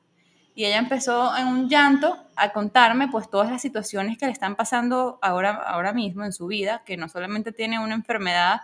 Y 0.54 0.64
ella 0.64 0.78
empezó 0.78 1.36
en 1.36 1.46
un 1.46 1.68
llanto 1.68 2.16
a 2.36 2.52
contarme 2.52 3.08
pues 3.08 3.30
todas 3.30 3.50
las 3.50 3.62
situaciones 3.62 4.18
que 4.18 4.26
le 4.26 4.32
están 4.32 4.56
pasando 4.56 5.18
ahora, 5.22 5.54
ahora 5.54 5.92
mismo 5.92 6.24
en 6.24 6.32
su 6.32 6.46
vida, 6.48 6.82
que 6.84 6.96
no 6.96 7.08
solamente 7.08 7.52
tiene 7.52 7.78
una 7.78 7.94
enfermedad 7.94 8.60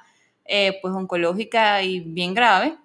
eh, 0.48 0.78
pues 0.82 0.94
oncológica 0.94 1.82
y 1.82 2.00
bien 2.00 2.34
grave, 2.34 2.76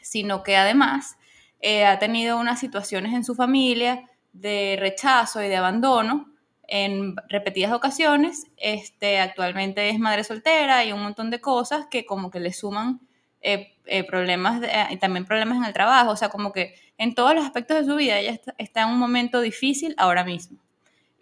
sino 0.00 0.42
que 0.42 0.56
además 0.56 1.16
eh, 1.60 1.86
ha 1.86 1.98
tenido 1.98 2.38
unas 2.38 2.60
situaciones 2.60 3.14
en 3.14 3.24
su 3.24 3.34
familia 3.34 4.08
de 4.32 4.76
rechazo 4.78 5.42
y 5.42 5.48
de 5.48 5.56
abandono 5.56 6.30
en 6.68 7.16
repetidas 7.28 7.72
ocasiones. 7.72 8.46
Este, 8.56 9.18
actualmente 9.18 9.88
es 9.88 9.98
madre 9.98 10.24
soltera 10.24 10.84
y 10.84 10.92
un 10.92 11.02
montón 11.02 11.30
de 11.30 11.40
cosas 11.40 11.86
que 11.90 12.04
como 12.04 12.30
que 12.30 12.40
le 12.40 12.52
suman 12.52 13.00
eh, 13.40 13.76
eh, 13.86 14.04
problemas 14.04 14.62
y 14.90 14.96
también 14.96 15.24
problemas 15.24 15.58
en 15.58 15.64
el 15.64 15.72
trabajo. 15.72 16.10
O 16.10 16.16
sea, 16.16 16.28
como 16.28 16.52
que 16.52 16.74
en 16.98 17.14
todos 17.14 17.34
los 17.34 17.44
aspectos 17.44 17.78
de 17.78 17.84
su 17.84 17.96
vida 17.96 18.18
ella 18.18 18.38
está, 18.58 18.82
en 18.82 18.88
un 18.88 18.98
momento 18.98 19.40
difícil 19.40 19.94
ahora 19.98 20.24
mismo. 20.24 20.58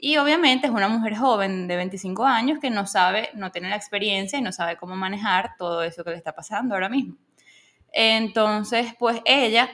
Y 0.04 0.16
obviamente 0.16 0.66
es 0.66 0.72
una 0.72 0.88
mujer 0.88 1.16
joven 1.16 1.68
de 1.68 1.76
25 1.76 2.26
años 2.26 2.58
que 2.58 2.70
no 2.70 2.88
sabe, 2.88 3.28
no 3.34 3.52
tiene 3.52 3.70
la 3.70 3.76
experiencia 3.76 4.36
y 4.36 4.42
no 4.42 4.50
sabe 4.50 4.76
cómo 4.76 4.96
manejar 4.96 5.54
todo 5.56 5.84
eso 5.84 6.02
que 6.02 6.10
le 6.10 6.16
está 6.16 6.34
pasando 6.34 6.74
ahora 6.74 6.88
mismo. 6.88 7.14
Entonces, 7.92 8.94
pues 8.98 9.20
ella, 9.24 9.70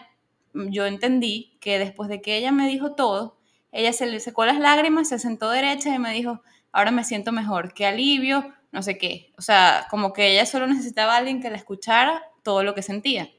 yo 0.52 0.85
entendí 0.85 1.56
que 1.62 1.78
después 1.78 2.11
de 2.11 2.20
que 2.20 2.37
ella 2.37 2.52
me 2.52 2.68
dijo 2.68 2.94
todo, 2.94 3.38
ella 3.73 3.94
se 3.94 4.04
le 4.04 4.20
secó 4.20 4.44
las 4.44 4.58
lágrimas, 4.58 5.08
se 5.08 5.18
sentó 5.18 5.49
derecha 5.49 5.94
y 5.94 5.99
me 5.99 6.12
dijo, 6.12 6.42
ahora 6.73 6.90
me 6.90 7.04
siento 7.04 7.32
mejor, 7.32 7.73
qué 7.73 7.87
alivio, 7.87 8.52
no 8.70 8.82
sé 8.82 8.99
qué. 8.99 9.32
O 9.38 9.40
sea, 9.40 9.87
como 9.88 10.12
que 10.12 10.32
ella 10.32 10.44
solo 10.44 10.66
necesitaba 10.66 11.16
alguien 11.16 11.40
que 11.40 11.49
la 11.49 11.56
escuchara 11.56 12.23
todo 12.42 12.62
lo 12.62 12.75
que 12.75 12.82
sentía. 12.82 13.30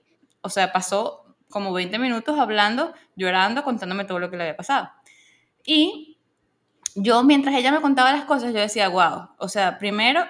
O 0.41 0.49
sea, 0.49 0.73
pasó 0.73 1.35
como 1.51 1.71
20 1.71 1.99
minutos 1.99 2.39
hablando, 2.39 2.95
llorando, 3.15 3.63
contándome 3.63 4.05
todo 4.05 4.17
lo 4.17 4.31
que 4.31 4.37
le 4.37 4.43
había 4.45 4.57
pasado. 4.57 4.89
Y 5.63 6.08
yo, 6.95 7.23
mientras 7.23 7.55
ella 7.55 7.71
me 7.71 7.81
contaba 7.81 8.11
las 8.11 8.25
cosas, 8.25 8.53
yo 8.53 8.59
decía, 8.59 8.89
wow, 8.89 9.29
o 9.37 9.47
sea, 9.49 9.77
primero, 9.77 10.25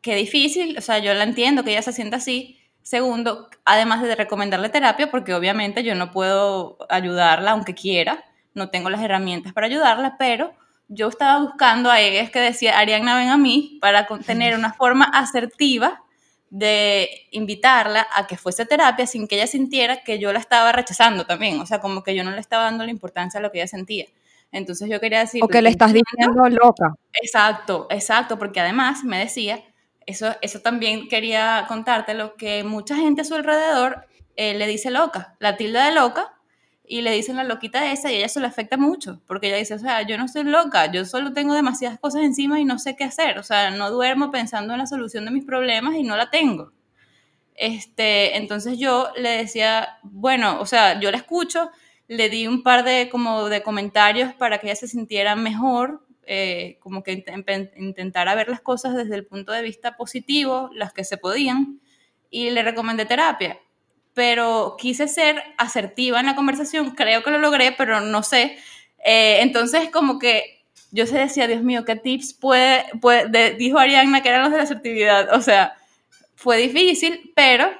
qué 0.00 0.14
difícil, 0.14 0.76
o 0.78 0.80
sea, 0.80 0.98
yo 0.98 1.12
la 1.14 1.24
entiendo 1.24 1.64
que 1.64 1.70
ella 1.70 1.82
se 1.82 1.92
sienta 1.92 2.16
así. 2.16 2.58
Segundo, 2.82 3.50
además 3.64 4.02
de 4.02 4.14
recomendarle 4.14 4.68
terapia, 4.70 5.10
porque 5.10 5.34
obviamente 5.34 5.82
yo 5.82 5.94
no 5.94 6.10
puedo 6.10 6.78
ayudarla 6.88 7.50
aunque 7.50 7.74
quiera, 7.74 8.24
no 8.54 8.70
tengo 8.70 8.90
las 8.90 9.02
herramientas 9.02 9.52
para 9.52 9.66
ayudarla, 9.66 10.16
pero 10.18 10.54
yo 10.88 11.08
estaba 11.08 11.38
buscando 11.40 11.90
a 11.90 12.00
ella, 12.00 12.22
es 12.22 12.30
que 12.30 12.40
decía, 12.40 12.78
Ariana, 12.78 13.16
ven 13.16 13.28
a 13.28 13.36
mí, 13.36 13.78
para 13.80 14.06
tener 14.26 14.56
una 14.56 14.72
forma 14.72 15.04
asertiva 15.04 16.02
de 16.50 17.28
invitarla 17.30 18.06
a 18.14 18.26
que 18.26 18.38
fuese 18.38 18.64
terapia 18.64 19.06
sin 19.06 19.28
que 19.28 19.36
ella 19.36 19.46
sintiera 19.46 20.02
que 20.02 20.18
yo 20.18 20.32
la 20.32 20.38
estaba 20.38 20.72
rechazando 20.72 21.26
también, 21.26 21.60
o 21.60 21.66
sea, 21.66 21.80
como 21.80 22.02
que 22.02 22.14
yo 22.14 22.24
no 22.24 22.30
le 22.30 22.40
estaba 22.40 22.64
dando 22.64 22.84
la 22.84 22.90
importancia 22.90 23.38
a 23.38 23.42
lo 23.42 23.52
que 23.52 23.58
ella 23.58 23.68
sentía. 23.68 24.06
Entonces 24.52 24.88
yo 24.88 25.00
quería 25.00 25.20
decir... 25.20 25.42
O 25.44 25.48
que 25.48 25.62
le 25.62 25.68
estás 25.68 25.92
diciendo 25.92 26.48
loca. 26.48 26.94
Exacto, 27.22 27.86
exacto, 27.90 28.38
porque 28.38 28.60
además 28.60 29.04
me 29.04 29.18
decía, 29.18 29.62
eso, 30.06 30.34
eso 30.40 30.60
también 30.60 31.08
quería 31.08 31.66
contártelo, 31.68 32.34
que 32.36 32.64
mucha 32.64 32.96
gente 32.96 33.20
a 33.22 33.24
su 33.24 33.34
alrededor 33.34 34.06
eh, 34.36 34.54
le 34.54 34.66
dice 34.66 34.90
loca, 34.90 35.36
la 35.38 35.56
tilda 35.56 35.84
de 35.84 35.92
loca, 35.92 36.38
y 36.88 37.02
le 37.02 37.12
dicen 37.12 37.36
la 37.36 37.44
loquita 37.44 37.92
esa 37.92 38.10
y 38.10 38.14
a 38.14 38.18
ella 38.18 38.28
se 38.28 38.40
le 38.40 38.46
afecta 38.46 38.76
mucho, 38.76 39.20
porque 39.26 39.48
ella 39.48 39.58
dice, 39.58 39.74
o 39.74 39.78
sea, 39.78 40.02
yo 40.02 40.16
no 40.16 40.26
soy 40.26 40.44
loca, 40.44 40.90
yo 40.90 41.04
solo 41.04 41.32
tengo 41.32 41.54
demasiadas 41.54 42.00
cosas 42.00 42.22
encima 42.22 42.58
y 42.58 42.64
no 42.64 42.78
sé 42.78 42.96
qué 42.96 43.04
hacer, 43.04 43.38
o 43.38 43.42
sea, 43.42 43.70
no 43.70 43.90
duermo 43.90 44.30
pensando 44.30 44.72
en 44.72 44.78
la 44.78 44.86
solución 44.86 45.26
de 45.26 45.30
mis 45.30 45.44
problemas 45.44 45.94
y 45.96 46.02
no 46.02 46.16
la 46.16 46.30
tengo. 46.30 46.72
Este, 47.54 48.36
entonces 48.36 48.78
yo 48.78 49.10
le 49.16 49.30
decía, 49.30 49.98
bueno, 50.02 50.60
o 50.60 50.66
sea, 50.66 50.98
yo 51.00 51.10
la 51.10 51.18
escucho, 51.18 51.70
le 52.08 52.28
di 52.28 52.46
un 52.46 52.62
par 52.62 52.84
de, 52.84 53.08
como 53.08 53.48
de 53.48 53.62
comentarios 53.62 54.34
para 54.34 54.58
que 54.58 54.66
ella 54.66 54.76
se 54.76 54.88
sintiera 54.88 55.36
mejor, 55.36 56.04
eh, 56.26 56.78
como 56.80 57.02
que 57.02 57.24
intentara 57.76 58.34
ver 58.34 58.48
las 58.48 58.60
cosas 58.60 58.96
desde 58.96 59.14
el 59.14 59.24
punto 59.24 59.52
de 59.52 59.62
vista 59.62 59.96
positivo, 59.96 60.70
las 60.74 60.92
que 60.92 61.04
se 61.04 61.16
podían, 61.16 61.80
y 62.30 62.50
le 62.50 62.62
recomendé 62.62 63.06
terapia 63.06 63.58
pero 64.18 64.74
quise 64.76 65.06
ser 65.06 65.40
asertiva 65.58 66.18
en 66.18 66.26
la 66.26 66.34
conversación, 66.34 66.90
creo 66.96 67.22
que 67.22 67.30
lo 67.30 67.38
logré, 67.38 67.70
pero 67.70 68.00
no 68.00 68.24
sé. 68.24 68.58
Eh, 69.04 69.42
entonces, 69.42 69.90
como 69.90 70.18
que 70.18 70.64
yo 70.90 71.06
se 71.06 71.16
decía, 71.16 71.46
Dios 71.46 71.62
mío, 71.62 71.84
¿qué 71.84 71.94
tips 71.94 72.34
puede, 72.34 72.86
dijo 73.56 73.78
Arianna 73.78 74.20
que 74.20 74.28
eran 74.30 74.42
los 74.42 74.50
de 74.50 74.56
la 74.56 74.64
asertividad? 74.64 75.32
O 75.36 75.40
sea, 75.40 75.76
fue 76.34 76.56
difícil, 76.56 77.30
pero 77.36 77.70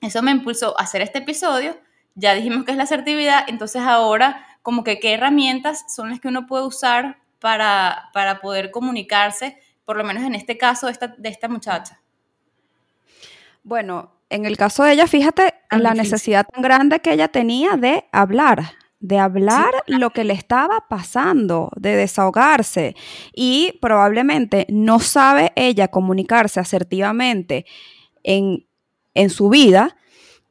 eso 0.00 0.22
me 0.22 0.30
impulsó 0.30 0.78
a 0.78 0.84
hacer 0.84 1.02
este 1.02 1.18
episodio. 1.18 1.76
Ya 2.14 2.34
dijimos 2.34 2.64
que 2.64 2.70
es 2.70 2.76
la 2.76 2.84
asertividad, 2.84 3.44
entonces 3.48 3.82
ahora, 3.82 4.46
como 4.62 4.84
que 4.84 5.00
qué 5.00 5.14
herramientas 5.14 5.84
son 5.94 6.10
las 6.10 6.20
que 6.20 6.28
uno 6.28 6.46
puede 6.46 6.64
usar 6.64 7.18
para, 7.40 8.10
para 8.12 8.40
poder 8.40 8.70
comunicarse, 8.70 9.58
por 9.84 9.96
lo 9.96 10.04
menos 10.04 10.22
en 10.22 10.34
este 10.34 10.56
caso 10.56 10.86
de 10.86 10.92
esta, 10.92 11.08
de 11.08 11.28
esta 11.28 11.48
muchacha. 11.48 12.00
Bueno, 13.62 14.12
en 14.30 14.46
el 14.46 14.56
caso 14.56 14.84
de 14.84 14.92
ella, 14.92 15.06
fíjate 15.06 15.54
la 15.70 15.94
necesidad 15.94 16.46
tan 16.46 16.62
grande 16.62 17.00
que 17.00 17.12
ella 17.12 17.28
tenía 17.28 17.76
de 17.76 18.04
hablar, 18.12 18.72
de 19.00 19.18
hablar 19.18 19.74
lo 19.86 20.10
que 20.10 20.24
le 20.24 20.32
estaba 20.34 20.86
pasando, 20.88 21.70
de 21.76 21.96
desahogarse. 21.96 22.96
Y 23.32 23.78
probablemente 23.80 24.66
no 24.70 25.00
sabe 25.00 25.52
ella 25.56 25.88
comunicarse 25.88 26.60
asertivamente 26.60 27.66
en, 28.22 28.66
en 29.14 29.30
su 29.30 29.48
vida 29.48 29.96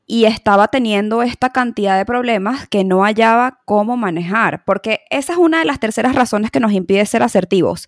y 0.06 0.26
estaba 0.26 0.68
teniendo 0.68 1.24
esta 1.24 1.52
cantidad 1.52 1.98
de 1.98 2.06
problemas 2.06 2.68
que 2.68 2.84
no 2.84 3.04
hallaba 3.04 3.62
cómo 3.66 3.98
manejar, 3.98 4.64
porque 4.66 5.02
esa 5.10 5.34
es 5.34 5.40
una 5.40 5.60
de 5.60 5.66
las 5.66 5.80
terceras 5.80 6.16
razones 6.16 6.52
que 6.52 6.60
nos 6.60 6.74
impide 6.74 7.06
ser 7.06 7.24
asertivos 7.24 7.88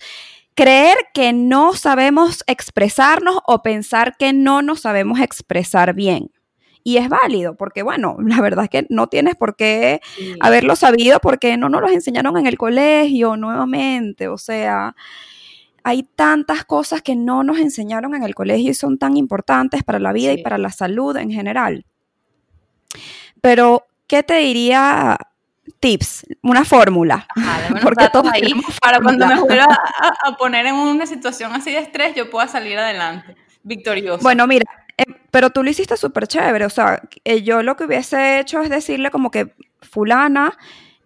creer 0.55 0.97
que 1.13 1.33
no 1.33 1.73
sabemos 1.73 2.43
expresarnos 2.47 3.39
o 3.45 3.61
pensar 3.61 4.15
que 4.17 4.33
no 4.33 4.61
nos 4.61 4.81
sabemos 4.81 5.19
expresar 5.19 5.93
bien. 5.93 6.31
Y 6.83 6.97
es 6.97 7.09
válido, 7.09 7.55
porque 7.55 7.83
bueno, 7.83 8.15
la 8.25 8.41
verdad 8.41 8.65
es 8.65 8.69
que 8.69 8.87
no 8.89 9.07
tienes 9.07 9.35
por 9.35 9.55
qué 9.55 9.99
haberlo 10.39 10.75
sabido 10.75 11.19
porque 11.19 11.57
no 11.57 11.69
nos 11.69 11.81
lo 11.81 11.89
enseñaron 11.89 12.37
en 12.37 12.47
el 12.47 12.57
colegio 12.57 13.35
nuevamente. 13.37 14.27
O 14.29 14.37
sea, 14.37 14.95
hay 15.83 16.03
tantas 16.03 16.63
cosas 16.63 17.01
que 17.01 17.15
no 17.15 17.43
nos 17.43 17.59
enseñaron 17.59 18.15
en 18.15 18.23
el 18.23 18.33
colegio 18.33 18.71
y 18.71 18.73
son 18.73 18.97
tan 18.97 19.17
importantes 19.17 19.83
para 19.83 19.99
la 19.99 20.13
vida 20.13 20.31
y 20.33 20.41
para 20.41 20.57
la 20.57 20.69
salud 20.69 21.17
en 21.17 21.31
general. 21.31 21.85
Pero, 23.41 23.85
¿qué 24.07 24.23
te 24.23 24.35
diría 24.35 25.17
tips, 25.79 26.25
una 26.41 26.65
fórmula. 26.65 27.27
Porque 27.81 28.09
todos 28.11 28.31
ahí 28.31 28.53
para 28.81 28.99
cuando 28.99 29.27
me 29.27 29.39
vuelva 29.39 29.65
a, 30.23 30.37
poner 30.37 30.65
en 30.65 30.75
una 30.75 31.05
situación 31.05 31.53
así 31.53 31.71
de 31.71 31.79
estrés, 31.79 32.15
yo 32.15 32.29
pueda 32.29 32.47
salir 32.47 32.77
adelante, 32.77 33.35
victorioso. 33.63 34.23
Bueno, 34.23 34.47
mira, 34.47 34.65
eh, 34.97 35.03
pero 35.31 35.49
tú 35.49 35.63
lo 35.63 35.69
hiciste 35.69 35.97
súper 35.97 36.27
chévere, 36.27 36.65
o 36.65 36.69
sea, 36.69 37.01
eh, 37.23 37.43
yo 37.43 37.63
lo 37.63 37.75
que 37.75 37.85
hubiese 37.85 38.39
hecho 38.39 38.61
es 38.61 38.69
decirle 38.69 39.11
como 39.11 39.31
que, 39.31 39.53
fulana, 39.81 40.57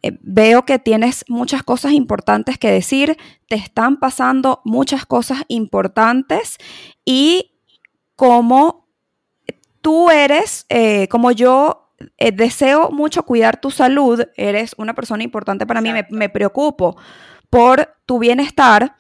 eh, 0.02 0.18
veo 0.22 0.66
que 0.66 0.80
tienes 0.80 1.26
muchas 1.28 1.64
cosas 1.64 1.92
importantes 1.94 2.58
que 2.58 2.72
decir, 2.72 3.18
te 3.48 3.56
están 3.56 3.98
pasando 3.98 4.62
muchas 4.64 5.06
cosas 5.06 5.44
importantes 5.48 6.58
y 7.04 7.52
como 8.16 8.79
tú 9.82 10.10
eres, 10.10 10.66
como 11.10 11.32
yo 11.32 11.90
eh, 12.18 12.32
deseo 12.32 12.92
mucho 12.92 13.24
cuidar 13.24 13.60
tu 13.60 13.72
salud, 13.72 14.24
eres 14.36 14.74
una 14.78 14.94
persona 14.94 15.24
importante 15.24 15.66
para 15.66 15.82
mí, 15.82 15.92
me, 16.10 16.30
preocupo 16.30 16.98
por 17.50 17.96
tu 18.06 18.20
bienestar. 18.20 18.96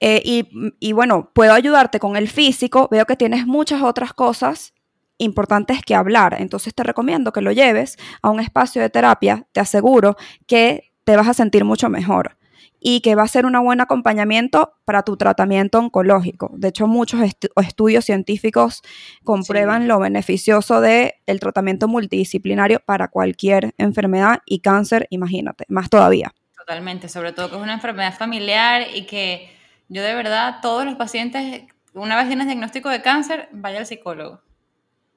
Eh, 0.00 0.20
y, 0.24 0.48
y, 0.80 0.92
bueno, 0.92 1.30
puedo 1.32 1.52
ayudarte 1.52 2.00
con 2.00 2.16
el 2.16 2.28
físico, 2.28 2.88
veo 2.90 3.06
que 3.06 3.16
tienes 3.16 3.46
muchas 3.46 3.82
otras 3.82 4.12
cosas 4.12 4.74
importantes 5.18 5.82
que 5.82 5.94
hablar, 5.94 6.36
entonces 6.40 6.74
te 6.74 6.82
recomiendo 6.82 7.32
que 7.32 7.40
lo 7.40 7.52
lleves 7.52 7.96
a 8.20 8.30
un 8.30 8.40
espacio 8.40 8.82
de 8.82 8.90
terapia, 8.90 9.46
te 9.52 9.60
aseguro 9.60 10.16
que 10.48 10.92
te 11.04 11.14
vas 11.16 11.28
a 11.28 11.34
sentir 11.34 11.64
mucho 11.64 11.88
mejor 11.88 12.36
y 12.84 13.00
que 13.00 13.14
va 13.14 13.22
a 13.22 13.28
ser 13.28 13.46
un 13.46 13.52
buen 13.62 13.80
acompañamiento 13.80 14.74
para 14.84 15.02
tu 15.02 15.16
tratamiento 15.16 15.78
oncológico. 15.78 16.50
De 16.54 16.68
hecho, 16.68 16.88
muchos 16.88 17.20
estudios 17.56 18.04
científicos 18.04 18.82
comprueban 19.24 19.86
lo 19.86 20.00
beneficioso 20.00 20.80
del 20.80 21.12
el 21.26 21.38
tratamiento 21.38 21.86
multidisciplinario 21.86 22.80
para 22.84 23.08
cualquier 23.08 23.74
enfermedad 23.78 24.40
y 24.46 24.60
cáncer, 24.60 25.06
imagínate, 25.10 25.64
más 25.68 25.88
todavía. 25.88 26.34
Totalmente, 26.56 27.08
sobre 27.08 27.32
todo 27.32 27.50
que 27.50 27.56
es 27.56 27.62
una 27.62 27.74
enfermedad 27.74 28.16
familiar 28.16 28.82
y 28.94 29.06
que 29.06 29.50
yo 29.88 30.02
de 30.02 30.14
verdad, 30.14 30.56
todos 30.60 30.84
los 30.84 30.96
pacientes, 30.96 31.62
una 31.94 32.16
vez 32.16 32.26
tienes 32.26 32.46
diagnóstico 32.46 32.88
de 32.88 33.02
cáncer, 33.02 33.48
vaya 33.52 33.78
al 33.78 33.86
psicólogo. 33.86 34.40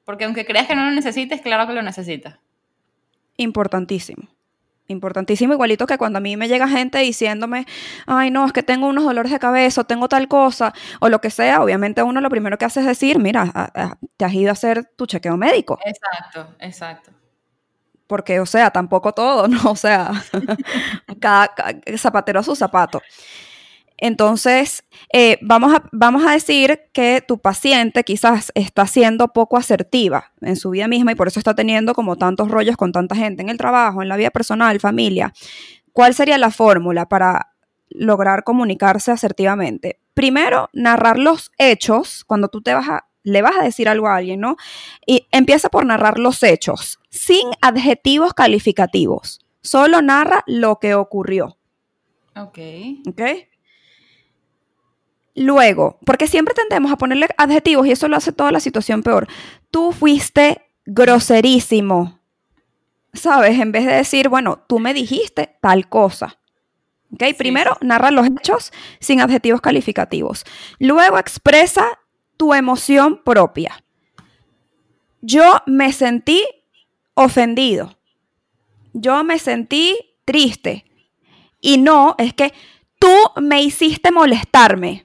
Porque 0.06 0.26
aunque 0.26 0.46
creas 0.46 0.68
que 0.68 0.76
no 0.76 0.86
lo 0.86 0.92
necesites, 0.92 1.42
claro 1.42 1.66
que 1.66 1.74
lo 1.74 1.82
necesitas. 1.82 2.38
Importantísimo. 3.38 4.35
Importantísimo, 4.88 5.54
igualito 5.54 5.88
que 5.88 5.98
cuando 5.98 6.18
a 6.18 6.22
mí 6.22 6.38
me 6.38 6.48
llega 6.48 6.68
gente 6.68 7.00
diciéndome, 7.00 7.66
ay, 8.06 8.30
no, 8.30 8.46
es 8.46 8.54
que 8.54 8.62
tengo 8.62 8.88
unos 8.88 9.04
dolores 9.04 9.32
de 9.32 9.40
cabeza, 9.40 9.82
o 9.82 9.84
tengo 9.86 10.08
tal 10.08 10.28
cosa, 10.28 10.74
o 11.00 11.10
lo 11.10 11.22
que 11.22 11.32
sea, 11.32 11.64
obviamente 11.64 12.04
uno 12.04 12.22
lo 12.22 12.30
primero 12.30 12.60
que 12.60 12.66
hace 12.66 12.82
es 12.82 12.86
decir, 12.86 13.18
mira, 13.18 13.72
te 14.16 14.26
has 14.26 14.34
ido 14.34 14.50
a 14.50 14.54
hacer 14.54 14.86
tu 14.96 15.08
chequeo 15.08 15.38
médico. 15.38 15.80
Exacto, 15.84 16.56
exacto. 16.60 17.12
Porque, 18.06 18.40
o 18.40 18.46
sea, 18.46 18.70
tampoco 18.70 19.14
todo, 19.14 19.48
¿no? 19.48 19.72
O 19.72 19.76
sea, 19.76 20.12
cada, 21.20 21.52
zapatero 21.98 22.40
a 22.40 22.44
su 22.44 22.56
zapato. 22.56 23.02
Entonces, 23.98 24.84
eh, 25.14 25.38
vamos, 25.42 25.74
a, 25.74 25.84
vamos 25.92 26.26
a 26.26 26.32
decir 26.32 26.82
que 26.92 27.24
tu 27.26 27.40
paciente 27.40 28.04
quizás 28.04 28.52
está 28.56 28.88
siendo 28.88 29.30
poco 29.30 29.58
asertiva 29.58 30.34
en 30.42 30.58
su 30.58 30.72
vida 30.72 30.88
misma 30.88 31.14
y 31.14 31.16
por 31.16 31.28
eso 31.28 31.40
está 31.40 31.56
teniendo 31.56 31.94
como 31.94 32.18
tantos 32.18 32.50
rollos 32.50 32.76
con 32.76 32.92
tanta 32.92 33.16
gente 33.16 33.42
en 33.42 33.50
el 33.50 33.58
trabajo, 33.58 34.02
en 34.02 34.10
la 34.10 34.18
vida 34.18 34.32
personal, 34.32 34.80
familia. 34.80 35.34
¿Cuál 35.94 36.14
sería 36.14 36.38
la 36.38 36.52
fórmula 36.52 37.08
para 37.08 37.54
lograr 37.90 38.44
comunicarse 38.44 39.12
asertivamente? 39.12 40.00
Primero, 40.14 40.70
narrar 40.74 41.18
los 41.18 41.52
hechos 41.58 42.26
cuando 42.26 42.50
tú 42.50 42.62
te 42.62 42.74
vas 42.74 42.90
a, 42.90 43.08
le 43.24 43.42
vas 43.42 43.56
a 43.58 43.64
decir 43.64 43.88
algo 43.88 44.08
a 44.08 44.18
alguien, 44.18 44.42
¿no? 44.42 44.58
Y 45.06 45.28
empieza 45.32 45.70
por 45.70 45.86
narrar 45.86 46.20
los 46.20 46.44
hechos, 46.44 47.00
sin 47.10 47.48
adjetivos 47.62 48.34
calificativos. 48.34 49.40
Solo 49.62 50.02
narra 50.02 50.44
lo 50.48 50.80
que 50.80 50.96
ocurrió. 50.96 51.58
Ok. 52.36 52.60
¿Ok? 53.08 53.22
Luego, 55.36 56.00
porque 56.06 56.28
siempre 56.28 56.54
tendemos 56.54 56.92
a 56.92 56.98
ponerle 56.98 57.28
adjetivos 57.38 57.86
y 57.86 57.92
eso 57.92 58.08
lo 58.08 58.16
hace 58.16 58.32
toda 58.32 58.52
la 58.52 58.62
situación 58.62 59.04
peor. 59.04 59.28
Tú 59.70 59.92
fuiste 59.92 60.62
groserísimo. 60.86 62.20
¿Sabes? 63.14 63.60
En 63.60 63.72
vez 63.72 63.86
de 63.86 63.94
decir, 63.94 64.30
bueno, 64.30 64.64
tú 64.68 64.80
me 64.80 64.94
dijiste 64.94 65.58
tal 65.62 65.90
cosa. 65.90 66.40
¿Ok? 67.14 67.24
Primero, 67.38 67.78
narra 67.82 68.12
los 68.12 68.28
hechos 68.28 68.72
sin 69.00 69.20
adjetivos 69.20 69.62
calificativos. 69.62 70.46
Luego, 70.80 71.18
expresa 71.18 72.00
tu 72.38 72.54
emoción 72.54 73.22
propia. 73.24 73.84
Yo 75.22 75.62
me 75.66 75.92
sentí 75.92 76.44
ofendido. 77.14 77.98
Yo 78.94 79.24
me 79.26 79.40
sentí 79.40 79.98
triste. 80.24 80.86
Y 81.60 81.78
no, 81.78 82.16
es 82.18 82.34
que 82.34 82.54
tú 83.00 83.14
me 83.42 83.62
hiciste 83.62 84.12
molestarme 84.12 85.05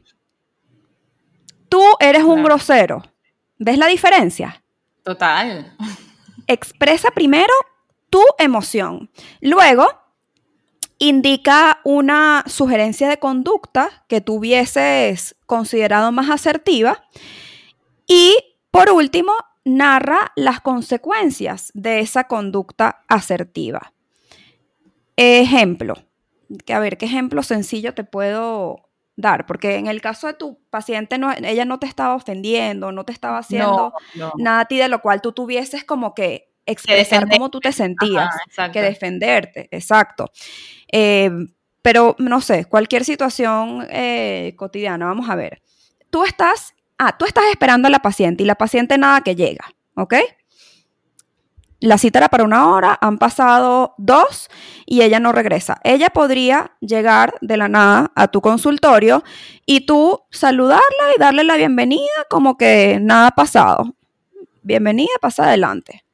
tú 1.71 1.83
eres 2.01 2.25
un 2.25 2.45
grosero. 2.45 3.03
¿Ves 3.59 3.79
la 3.79 3.87
diferencia? 3.87 4.63
Total. 5.03 5.75
Expresa 6.47 7.11
primero 7.13 7.55
tu 8.11 8.23
emoción. 8.39 9.11
Luego, 9.41 9.87
indica 10.99 11.81
una 11.85 12.45
sugerencia 12.47 13.09
de 13.09 13.19
conducta 13.19 14.05
que 14.09 14.21
tú 14.21 14.35
hubieses 14.35 15.37
considerado 15.47 16.13
más 16.13 16.29
asertiva. 16.29 17.05
Y, 18.07 18.37
por 18.71 18.91
último, 18.91 19.33
narra 19.65 20.33
las 20.37 20.61
consecuencias 20.61 21.71
de 21.75 22.01
esa 22.01 22.25
conducta 22.25 23.03
asertiva. 23.09 23.93
Ejemplo. 25.17 25.95
Que 26.67 26.75
a 26.75 26.81
ver, 26.81 26.99
¿qué 26.99 27.07
ejemplo 27.07 27.43
sencillo 27.45 27.95
te 27.95 28.03
puedo 28.03 28.90
dar, 29.21 29.47
porque 29.47 29.77
en 29.77 29.87
el 29.87 30.01
caso 30.01 30.27
de 30.27 30.35
tu 30.35 30.59
paciente, 30.71 31.19
no, 31.19 31.33
ella 31.33 31.65
no 31.65 31.79
te 31.79 31.87
estaba 31.87 32.15
ofendiendo, 32.15 32.93
no 32.93 33.05
te 33.05 33.13
estaba 33.13 33.39
haciendo 33.39 33.93
nada 34.37 34.61
a 34.61 34.65
ti 34.67 34.79
de 34.79 34.89
lo 34.89 35.01
cual 35.01 35.21
tú 35.21 35.33
tuvieses 35.33 35.85
como 35.85 36.15
que 36.15 36.53
expresar 36.67 37.29
cómo 37.29 37.51
tú 37.51 37.61
te 37.61 37.73
sentías, 37.73 38.35
que 38.73 38.83
defenderte, 38.83 39.69
exacto. 39.71 40.31
Eh, 40.93 41.31
pero 41.83 42.15
no 42.19 42.41
sé, 42.41 42.67
cualquier 42.67 43.05
situación 43.05 43.87
eh, 43.91 44.55
cotidiana, 44.57 45.07
vamos 45.07 45.29
a 45.31 45.35
ver. 45.35 45.63
Tú 46.11 46.25
estás, 46.25 46.75
ah, 46.99 47.17
tú 47.17 47.25
estás 47.25 47.45
esperando 47.51 47.89
a 47.89 47.91
la 47.91 48.01
paciente 48.01 48.43
y 48.43 48.47
la 48.47 48.57
paciente 48.57 48.99
nada 48.99 49.23
que 49.23 49.35
llega, 49.35 49.65
¿ok? 49.95 50.15
La 51.81 51.97
cita 51.97 52.19
era 52.19 52.29
para 52.29 52.45
una 52.45 52.69
hora, 52.69 52.99
han 53.01 53.19
pasado 53.19 53.95
dos 53.97 54.51
y 54.85 55.03
ella 55.03 55.19
no 55.19 55.33
regresa. 55.33 55.81
Ella 55.83 56.11
podría 56.11 56.73
llegar 56.81 57.35
de 57.41 57.57
la 57.57 57.69
nada 57.69 58.13
a 58.15 58.29
tu 58.29 58.41
consultorio 58.41 59.25
y 59.65 59.87
tú 59.87 60.23
saludarla 60.31 61.15
y 61.17 61.19
darle 61.19 61.45
la 61.45 61.57
bienvenida 61.57 62.27
como 62.29 62.59
que 62.59 62.99
nada 63.01 63.29
ha 63.29 63.31
pasado. 63.31 63.95
Bienvenida, 64.63 65.11
pasa 65.21 65.45
adelante. 65.45 66.05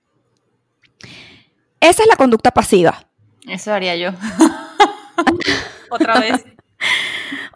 Esa 1.81 2.03
es 2.03 2.09
la 2.09 2.17
conducta 2.17 2.53
pasiva. 2.53 3.09
Eso 3.49 3.73
haría 3.73 3.97
yo. 3.97 4.11
Otra 5.91 6.21
vez. 6.21 6.45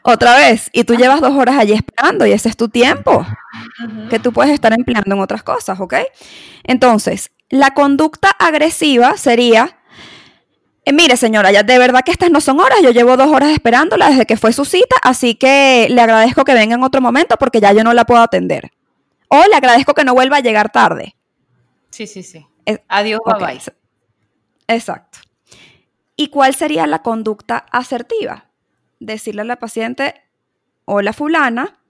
Otra 0.02 0.36
vez. 0.36 0.70
Y 0.72 0.84
tú 0.84 0.94
llevas 0.94 1.20
dos 1.20 1.32
horas 1.36 1.58
allí 1.58 1.72
esperando 1.72 2.26
y 2.26 2.32
ese 2.32 2.48
es 2.48 2.56
tu 2.56 2.68
tiempo 2.68 3.24
que 4.08 4.18
tú 4.18 4.32
puedes 4.32 4.52
estar 4.52 4.72
empleando 4.72 5.14
en 5.14 5.20
otras 5.20 5.42
cosas, 5.42 5.78
¿ok? 5.80 5.94
Entonces, 6.64 7.30
la 7.50 7.72
conducta 7.72 8.30
agresiva 8.30 9.16
sería, 9.16 9.78
eh, 10.84 10.92
mire 10.92 11.16
señora, 11.16 11.50
ya 11.50 11.64
de 11.64 11.78
verdad 11.78 12.02
que 12.04 12.12
estas 12.12 12.30
no 12.30 12.40
son 12.40 12.60
horas, 12.60 12.78
yo 12.82 12.90
llevo 12.90 13.16
dos 13.16 13.28
horas 13.28 13.50
esperándola 13.50 14.08
desde 14.08 14.24
que 14.24 14.36
fue 14.36 14.52
su 14.52 14.64
cita, 14.64 14.96
así 15.02 15.34
que 15.34 15.88
le 15.90 16.00
agradezco 16.00 16.44
que 16.44 16.54
venga 16.54 16.76
en 16.76 16.84
otro 16.84 17.00
momento 17.00 17.36
porque 17.36 17.60
ya 17.60 17.72
yo 17.72 17.84
no 17.84 17.92
la 17.92 18.06
puedo 18.06 18.22
atender. 18.22 18.70
O 19.28 19.44
le 19.46 19.54
agradezco 19.54 19.94
que 19.94 20.04
no 20.04 20.14
vuelva 20.14 20.38
a 20.38 20.40
llegar 20.40 20.70
tarde. 20.70 21.14
Sí, 21.90 22.06
sí, 22.06 22.22
sí. 22.22 22.46
Adiós, 22.88 23.20
bye 23.24 23.34
bye. 23.44 23.60
Exacto. 24.68 25.18
¿Y 26.16 26.28
cuál 26.28 26.54
sería 26.54 26.86
la 26.86 27.02
conducta 27.02 27.66
asertiva? 27.70 28.46
Decirle 29.00 29.42
a 29.42 29.44
la 29.44 29.58
paciente, 29.58 30.22
hola 30.84 31.12
fulana, 31.12 31.80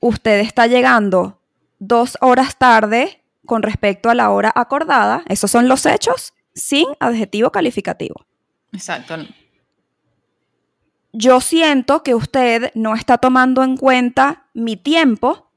usted 0.00 0.40
está 0.40 0.66
llegando 0.66 1.40
dos 1.78 2.18
horas 2.20 2.56
tarde 2.56 3.19
con 3.50 3.64
respecto 3.64 4.10
a 4.10 4.14
la 4.14 4.30
hora 4.30 4.52
acordada. 4.54 5.24
Esos 5.26 5.50
son 5.50 5.66
los 5.66 5.84
hechos 5.84 6.34
sin 6.54 6.86
adjetivo 7.00 7.50
calificativo. 7.50 8.24
Exacto. 8.72 9.16
Yo 11.12 11.40
siento 11.40 12.04
que 12.04 12.14
usted 12.14 12.70
no 12.76 12.94
está 12.94 13.18
tomando 13.18 13.64
en 13.64 13.76
cuenta 13.76 14.46
mi 14.54 14.76
tiempo 14.76 15.50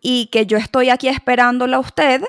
y 0.00 0.28
que 0.32 0.46
yo 0.46 0.56
estoy 0.56 0.88
aquí 0.88 1.08
esperándola 1.08 1.76
a 1.76 1.80
usted. 1.80 2.24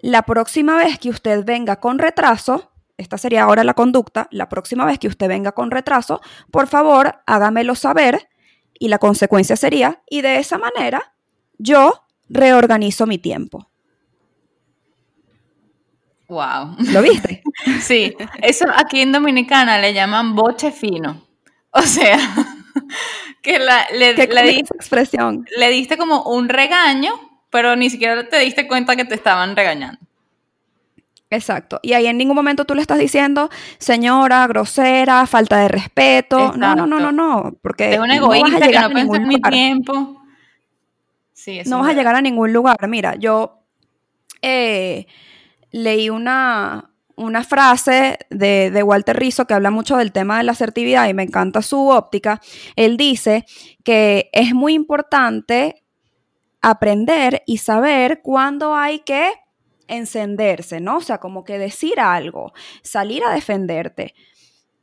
La 0.00 0.24
próxima 0.24 0.76
vez 0.76 0.98
que 0.98 1.08
usted 1.08 1.42
venga 1.46 1.76
con 1.76 1.98
retraso, 1.98 2.72
esta 2.98 3.16
sería 3.16 3.44
ahora 3.44 3.64
la 3.64 3.72
conducta, 3.72 4.28
la 4.30 4.50
próxima 4.50 4.84
vez 4.84 4.98
que 4.98 5.08
usted 5.08 5.26
venga 5.26 5.52
con 5.52 5.70
retraso, 5.70 6.20
por 6.50 6.66
favor, 6.66 7.22
hágamelo 7.24 7.74
saber 7.74 8.28
y 8.78 8.88
la 8.88 8.98
consecuencia 8.98 9.56
sería, 9.56 10.02
y 10.06 10.20
de 10.20 10.36
esa 10.36 10.58
manera 10.58 11.14
yo 11.56 12.02
reorganizo 12.28 13.06
mi 13.06 13.16
tiempo. 13.16 13.70
Wow. 16.28 16.76
¿Lo 16.92 17.02
viste? 17.02 17.42
sí, 17.80 18.14
eso 18.42 18.66
aquí 18.74 19.00
en 19.00 19.12
Dominicana 19.12 19.78
le 19.78 19.94
llaman 19.94 20.34
boche 20.34 20.72
fino. 20.72 21.22
O 21.70 21.82
sea, 21.82 22.18
que 23.42 23.58
la, 23.58 23.86
le, 23.92 24.14
diste, 24.14 24.74
expresión? 24.74 25.46
le 25.56 25.70
diste 25.70 25.96
como 25.96 26.22
un 26.24 26.48
regaño, 26.48 27.12
pero 27.50 27.76
ni 27.76 27.90
siquiera 27.90 28.28
te 28.28 28.38
diste 28.40 28.66
cuenta 28.66 28.96
que 28.96 29.04
te 29.04 29.14
estaban 29.14 29.54
regañando. 29.54 29.98
Exacto. 31.28 31.80
Y 31.82 31.92
ahí 31.92 32.06
en 32.06 32.18
ningún 32.18 32.36
momento 32.36 32.64
tú 32.64 32.74
le 32.74 32.80
estás 32.80 32.98
diciendo, 32.98 33.50
señora, 33.78 34.46
grosera, 34.46 35.26
falta 35.26 35.58
de 35.58 35.68
respeto. 35.68 36.52
No, 36.56 36.74
no, 36.74 36.86
no, 36.86 37.00
no, 37.00 37.10
no. 37.10 37.52
Porque 37.62 37.94
es 37.94 37.98
un 37.98 38.10
egoísta 38.10 38.50
no 38.50 38.58
que 38.60 38.78
no 38.78 38.90
piensa 38.90 39.16
en 39.16 39.28
mi 39.28 39.40
tiempo. 39.40 40.22
Sí, 41.32 41.60
no 41.66 41.80
vas 41.80 41.90
a 41.90 41.92
llegar 41.94 42.14
a 42.14 42.20
ningún 42.20 42.52
lugar. 42.52 42.76
Mira, 42.88 43.16
yo 43.16 43.60
eh, 44.40 45.06
leí 45.76 46.10
una, 46.10 46.90
una 47.16 47.44
frase 47.44 48.18
de, 48.30 48.70
de, 48.70 48.82
Walter 48.82 49.16
Rizzo 49.16 49.46
que 49.46 49.54
habla 49.54 49.70
mucho 49.70 49.96
del 49.96 50.12
tema 50.12 50.38
de 50.38 50.44
la 50.44 50.52
asertividad 50.52 51.08
y 51.08 51.14
me 51.14 51.22
encanta 51.22 51.62
su 51.62 51.88
óptica. 51.88 52.40
Él 52.76 52.96
dice 52.96 53.44
que 53.84 54.30
es 54.32 54.54
muy 54.54 54.74
importante 54.74 55.84
aprender 56.62 57.42
y 57.46 57.58
saber 57.58 58.22
cuándo 58.22 58.74
hay 58.74 59.00
que 59.00 59.30
encenderse, 59.86 60.80
¿no? 60.80 60.96
O 60.96 61.00
sea, 61.00 61.18
como 61.18 61.44
que 61.44 61.58
decir 61.58 62.00
algo, 62.00 62.52
salir 62.82 63.22
a 63.22 63.32
defenderte, 63.32 64.14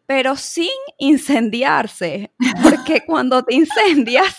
pero 0.05 0.35
sin 0.35 0.69
incendiarse, 0.99 2.31
porque 2.63 3.01
cuando 3.05 3.43
te 3.43 3.55
incendias 3.55 4.37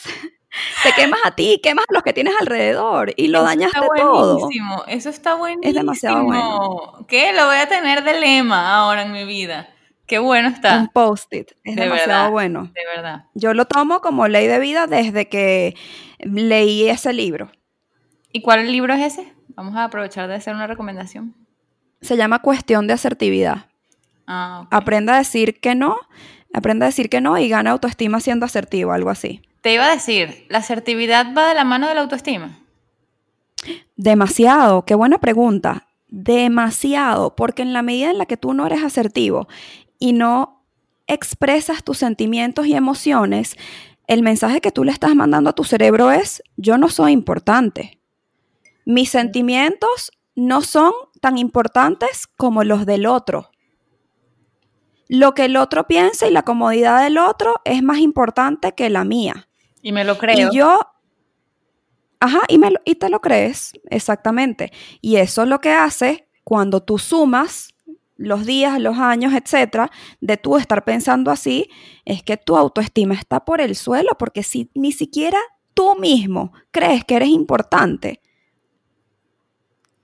te 0.83 0.93
quemas 0.93 1.21
a 1.25 1.35
ti, 1.35 1.61
quemas 1.63 1.85
a 1.89 1.95
los 1.95 2.03
que 2.03 2.13
tienes 2.13 2.35
alrededor 2.41 3.13
y 3.17 3.29
lo 3.29 3.43
dañaste 3.43 3.81
todo. 3.97 4.49
Eso 4.89 5.11
está 5.11 5.35
buenísimo. 5.35 5.69
Es 5.69 5.75
demasiado 5.75 6.25
bueno. 6.25 7.07
¿Qué? 7.09 7.33
Lo 7.33 7.47
voy 7.47 7.57
a 7.57 7.69
tener 7.69 8.05
de 8.05 8.19
lema 8.21 8.77
ahora 8.77 9.03
en 9.03 9.13
mi 9.13 9.25
vida. 9.25 9.69
Qué 10.07 10.19
bueno 10.19 10.49
está. 10.49 10.79
Un 10.79 10.89
post-it. 10.89 11.53
Es 11.65 11.77
demasiado 11.77 12.31
bueno. 12.31 12.71
De 12.75 12.83
verdad. 12.95 13.25
Yo 13.35 13.55
lo 13.55 13.65
tomo 13.65 14.01
como 14.01 14.29
ley 14.29 14.47
de 14.47 14.59
vida 14.59 14.87
desde 14.87 15.29
que 15.29 15.77
leí 16.19 16.89
ese 16.89 17.13
libro. 17.13 17.51
¿Y 18.33 18.43
cuál 18.43 18.71
libro 18.71 18.93
es 18.95 19.15
ese? 19.15 19.33
Vamos 19.49 19.77
a 19.77 19.85
aprovechar 19.85 20.29
de 20.29 20.35
hacer 20.35 20.55
una 20.55 20.67
recomendación. 20.67 21.35
Se 22.01 22.17
llama 22.17 22.41
Cuestión 22.41 22.87
de 22.87 22.93
Asertividad. 22.93 23.67
Ah, 24.27 24.67
Aprenda 24.71 25.15
a 25.15 25.19
decir 25.19 25.61
que 25.61 25.75
no, 25.75 25.97
aprenda 26.53 26.87
a 26.87 26.89
decir 26.89 27.09
que 27.09 27.21
no 27.21 27.39
y 27.39 27.49
gana 27.49 27.71
autoestima 27.71 28.21
siendo 28.21 28.45
asertivo, 28.47 28.93
algo 28.93 29.11
así. 29.11 29.43
Te 29.65 29.73
iba 29.73 29.87
a 29.87 29.95
decir, 29.95 30.45
¿la 30.51 30.59
asertividad 30.59 31.35
va 31.35 31.49
de 31.49 31.55
la 31.55 31.65
mano 31.65 31.89
de 31.89 31.95
la 31.95 32.03
autoestima? 32.03 32.59
Demasiado, 33.97 34.85
qué 34.85 34.95
buena 34.95 35.17
pregunta. 35.17 35.87
Demasiado, 36.09 37.35
porque 37.35 37.63
en 37.63 37.73
la 37.73 37.81
medida 37.81 38.11
en 38.11 38.19
la 38.19 38.27
que 38.27 38.37
tú 38.37 38.53
no 38.53 38.67
eres 38.67 38.83
asertivo 38.85 39.49
y 39.99 40.13
no 40.13 40.67
expresas 41.07 41.83
tus 41.83 41.97
sentimientos 41.97 42.67
y 42.67 42.75
emociones, 42.75 43.57
el 44.07 44.23
mensaje 44.23 44.61
que 44.61 44.71
tú 44.71 44.85
le 44.85 44.93
estás 44.93 45.15
mandando 45.15 45.49
a 45.49 45.55
tu 45.55 45.65
cerebro 45.65 46.11
es, 46.11 46.43
yo 46.59 46.77
no 46.77 46.91
soy 46.91 47.13
importante. 47.13 47.99
Mis 48.85 49.09
sentimientos 49.09 50.13
no 50.35 50.61
son 50.61 50.93
tan 51.23 51.39
importantes 51.39 52.27
como 52.37 52.65
los 52.65 52.85
del 52.85 53.07
otro. 53.07 53.51
Lo 55.09 55.33
que 55.33 55.47
el 55.47 55.57
otro 55.57 55.87
piensa 55.87 56.27
y 56.27 56.33
la 56.33 56.43
comodidad 56.43 57.03
del 57.03 57.17
otro 57.17 57.55
es 57.65 57.83
más 57.83 58.01
importante 58.01 58.73
que 58.73 58.91
la 58.91 59.05
mía. 59.05 59.49
Y 59.85 59.93
me 59.93 60.03
lo 60.03 60.17
creo. 60.17 60.51
Y 60.51 60.57
yo, 60.57 60.81
ajá, 62.19 62.41
y, 62.49 62.57
me 62.57 62.73
y 62.87 62.95
te 62.95 63.11
lo 63.11 63.21
crees, 63.21 63.75
exactamente. 63.91 64.73
Y 65.03 65.17
eso 65.17 65.43
es 65.43 65.49
lo 65.49 65.61
que 65.61 65.73
hace 65.73 66.27
cuando 66.43 66.83
tú 66.83 66.99
sumas 66.99 67.75
los 68.17 68.47
días, 68.47 68.81
los 68.81 68.97
años, 68.97 69.35
etcétera, 69.35 69.91
de 70.23 70.39
tú 70.39 70.57
estar 70.57 70.85
pensando 70.85 71.31
así, 71.31 71.69
es 72.07 72.23
que 72.23 72.39
tu 72.39 72.57
autoestima 72.57 73.13
está 73.13 73.45
por 73.45 73.61
el 73.61 73.77
suelo, 73.77 74.13
porque 74.19 74.43
si 74.43 74.71
ni 74.75 74.91
siquiera 74.91 75.39
tú 75.75 75.97
mismo 75.97 76.55
crees 76.71 77.05
que 77.05 77.17
eres 77.17 77.29
importante, 77.29 78.23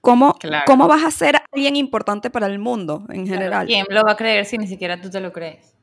¿cómo, 0.02 0.36
¿cómo 0.66 0.88
vas 0.88 1.04
a 1.04 1.10
ser 1.10 1.36
alguien 1.52 1.76
importante 1.76 2.28
para 2.28 2.48
el 2.48 2.58
mundo 2.58 3.06
en 3.08 3.26
general? 3.26 3.66
¿Quién 3.66 3.86
lo 3.88 4.02
va 4.02 4.12
a 4.12 4.16
creer 4.16 4.44
si 4.44 4.58
ni 4.58 4.66
siquiera 4.66 5.00
tú 5.00 5.08
te 5.08 5.20
lo 5.20 5.32
crees? 5.32 5.74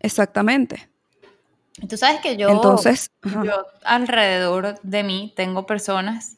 Exactamente. 0.00 0.90
Tú 1.88 1.96
sabes 1.96 2.20
que 2.20 2.36
yo, 2.36 2.48
Entonces, 2.48 3.10
yo 3.22 3.66
alrededor 3.84 4.80
de 4.82 5.02
mí 5.02 5.32
tengo 5.36 5.66
personas 5.66 6.36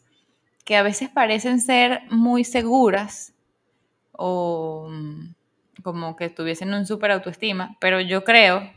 que 0.64 0.76
a 0.76 0.82
veces 0.82 1.08
parecen 1.08 1.60
ser 1.60 2.02
muy 2.10 2.44
seguras 2.44 3.32
o 4.12 4.88
mm, 4.90 5.34
como 5.82 6.16
que 6.16 6.28
tuviesen 6.28 6.74
un 6.74 6.86
súper 6.86 7.12
autoestima, 7.12 7.76
pero 7.80 8.00
yo 8.00 8.24
creo, 8.24 8.68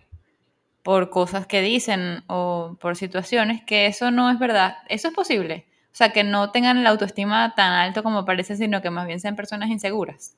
por 0.84 1.10
cosas 1.10 1.48
que 1.48 1.62
dicen 1.62 2.24
o 2.28 2.78
por 2.80 2.96
situaciones, 2.96 3.64
que 3.64 3.88
eso 3.88 4.12
no 4.12 4.30
es 4.30 4.40
verdad. 4.40 4.78
Eso 4.88 5.08
es 5.08 5.14
posible. 5.14 5.66
O 5.92 5.96
sea, 5.96 6.14
que 6.14 6.24
no 6.24 6.52
tengan 6.52 6.84
la 6.84 6.92
autoestima 6.92 7.54
tan 7.56 7.74
alto 7.74 8.04
como 8.04 8.24
parece, 8.24 8.56
sino 8.56 8.82
que 8.82 8.90
más 8.90 9.08
bien 9.08 9.20
sean 9.20 9.36
personas 9.36 9.70
inseguras. 9.70 10.38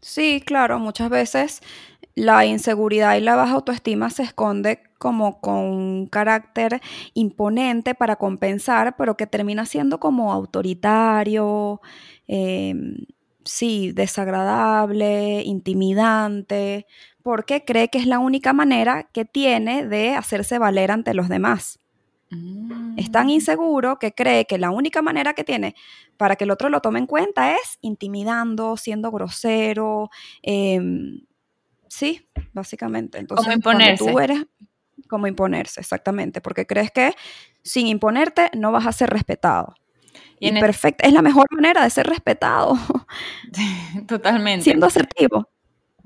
Sí, 0.00 0.42
claro, 0.44 0.78
muchas 0.78 1.10
veces 1.10 1.62
la 2.14 2.44
inseguridad 2.44 3.16
y 3.16 3.20
la 3.20 3.36
baja 3.36 3.54
autoestima 3.54 4.10
se 4.10 4.22
esconde 4.22 4.82
como 5.02 5.40
con 5.40 5.56
un 5.56 6.06
carácter 6.06 6.80
imponente 7.12 7.92
para 7.96 8.14
compensar, 8.14 8.94
pero 8.96 9.16
que 9.16 9.26
termina 9.26 9.66
siendo 9.66 9.98
como 9.98 10.32
autoritario, 10.32 11.80
eh, 12.28 12.72
sí, 13.44 13.90
desagradable, 13.90 15.42
intimidante, 15.42 16.86
porque 17.20 17.64
cree 17.64 17.88
que 17.88 17.98
es 17.98 18.06
la 18.06 18.20
única 18.20 18.52
manera 18.52 19.08
que 19.12 19.24
tiene 19.24 19.84
de 19.88 20.14
hacerse 20.14 20.60
valer 20.60 20.92
ante 20.92 21.14
los 21.14 21.28
demás. 21.28 21.80
Es 22.96 23.10
tan 23.10 23.26
mm. 23.26 23.30
inseguro 23.30 23.98
que 23.98 24.12
cree 24.12 24.46
que 24.46 24.56
la 24.56 24.70
única 24.70 25.02
manera 25.02 25.34
que 25.34 25.42
tiene 25.42 25.74
para 26.16 26.36
que 26.36 26.44
el 26.44 26.52
otro 26.52 26.68
lo 26.68 26.80
tome 26.80 27.00
en 27.00 27.08
cuenta 27.08 27.56
es 27.56 27.78
intimidando, 27.80 28.76
siendo 28.76 29.10
grosero. 29.10 30.10
Em, 30.42 31.22
sí, 31.88 32.28
básicamente. 32.52 33.18
Entonces, 33.18 33.44
como 33.44 33.56
imponerse. 33.56 34.12
Tú 34.12 34.18
eres 34.20 34.46
como 35.12 35.26
imponerse, 35.26 35.78
exactamente, 35.78 36.40
porque 36.40 36.66
crees 36.66 36.90
que 36.90 37.14
sin 37.62 37.86
imponerte 37.86 38.50
no 38.56 38.72
vas 38.72 38.86
a 38.86 38.92
ser 38.92 39.10
respetado. 39.10 39.74
Y, 40.40 40.50
perfecto, 40.58 41.06
es 41.06 41.12
la 41.12 41.20
mejor 41.20 41.46
manera 41.50 41.84
de 41.84 41.90
ser 41.90 42.06
respetado. 42.06 42.78
Totalmente. 44.08 44.64
Siendo 44.64 44.86
asertivo. 44.86 45.50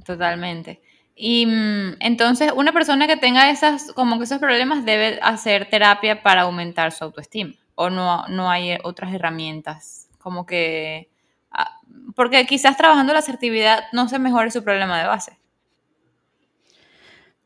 Totalmente. 0.05 0.83
Y 1.15 1.47
mm, 1.47 1.99
entonces 2.01 2.53
una 2.55 2.73
persona 2.73 3.07
que 3.07 3.17
tenga 3.17 3.49
esas, 3.49 3.93
como 3.93 4.19
que 4.19 4.25
esos 4.25 4.41
problemas 4.41 4.85
debe 4.85 5.21
hacer 5.23 5.71
terapia 5.71 6.25
para 6.25 6.43
aumentar 6.43 6.91
su 6.91 7.05
autoestima. 7.05 7.55
O 7.77 7.89
no, 7.89 8.27
no 8.27 8.51
hay 8.51 8.77
otras 8.83 9.15
herramientas. 9.15 10.09
Como 10.19 10.47
que. 10.47 11.11
Ah, 11.53 11.79
porque 12.17 12.45
quizás 12.45 12.77
trabajando 12.77 13.13
la 13.13 13.21
asertividad 13.21 13.85
no 13.93 14.09
se 14.09 14.19
mejore 14.19 14.51
su 14.51 14.65
problema 14.65 14.99
de 15.01 15.07
base. 15.07 15.39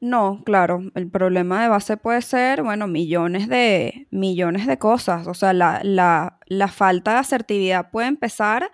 No, 0.00 0.42
claro, 0.44 0.82
el 0.94 1.10
problema 1.10 1.62
de 1.62 1.68
base 1.68 1.98
puede 1.98 2.22
ser, 2.22 2.62
bueno, 2.62 2.86
millones 2.86 3.48
de, 3.48 4.06
millones 4.10 4.66
de 4.66 4.78
cosas. 4.78 5.26
O 5.26 5.34
sea, 5.34 5.52
la, 5.52 5.80
la, 5.82 6.38
la 6.46 6.68
falta 6.68 7.12
de 7.12 7.18
asertividad 7.18 7.90
puede 7.90 8.08
empezar 8.08 8.70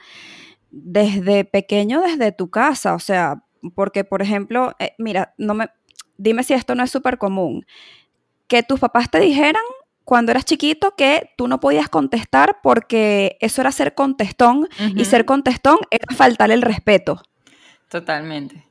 desde 0.71 1.45
pequeño, 1.45 2.01
desde 2.01 2.31
tu 2.31 2.49
casa. 2.49 2.95
O 2.95 3.01
sea, 3.01 3.43
porque, 3.75 4.05
por 4.05 4.23
ejemplo, 4.23 4.77
eh, 4.79 4.95
mira, 4.99 5.35
no 5.37 5.55
me, 5.55 5.69
dime 6.17 6.45
si 6.45 6.55
esto 6.55 6.77
no 6.77 6.85
es 6.85 6.93
súper 6.93 7.19
común. 7.19 7.67
Que 8.47 8.63
tus 8.63 8.79
papás 8.79 9.11
te 9.11 9.19
dijeran 9.19 9.65
cuando 10.05 10.31
eras 10.31 10.45
chiquito 10.45 10.95
que 10.97 11.31
tú 11.37 11.49
no 11.49 11.59
podías 11.59 11.89
contestar 11.89 12.59
porque 12.63 13.37
eso 13.41 13.61
era 13.61 13.73
ser 13.73 13.97
contestón 13.97 14.69
y 14.95 15.05
ser 15.05 15.25
contestón 15.25 15.79
era 15.91 16.07
faltar 16.15 16.53
el 16.53 16.63
respeto. 16.63 17.21
Totalmente 17.89 18.66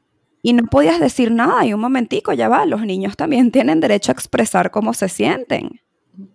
y 0.46 0.54
no 0.54 0.68
podías 0.68 1.00
decir 1.00 1.32
nada 1.32 1.66
y 1.66 1.74
un 1.74 1.80
momentico, 1.80 2.32
ya 2.32 2.48
va, 2.48 2.68
los 2.68 2.82
niños 2.82 3.18
también 3.18 3.50
tienen 3.52 3.80
derecho 3.80 4.12
a 4.12 4.14
expresar 4.14 4.70
cómo 4.70 4.94
se 4.94 5.10
sienten. 5.10 5.82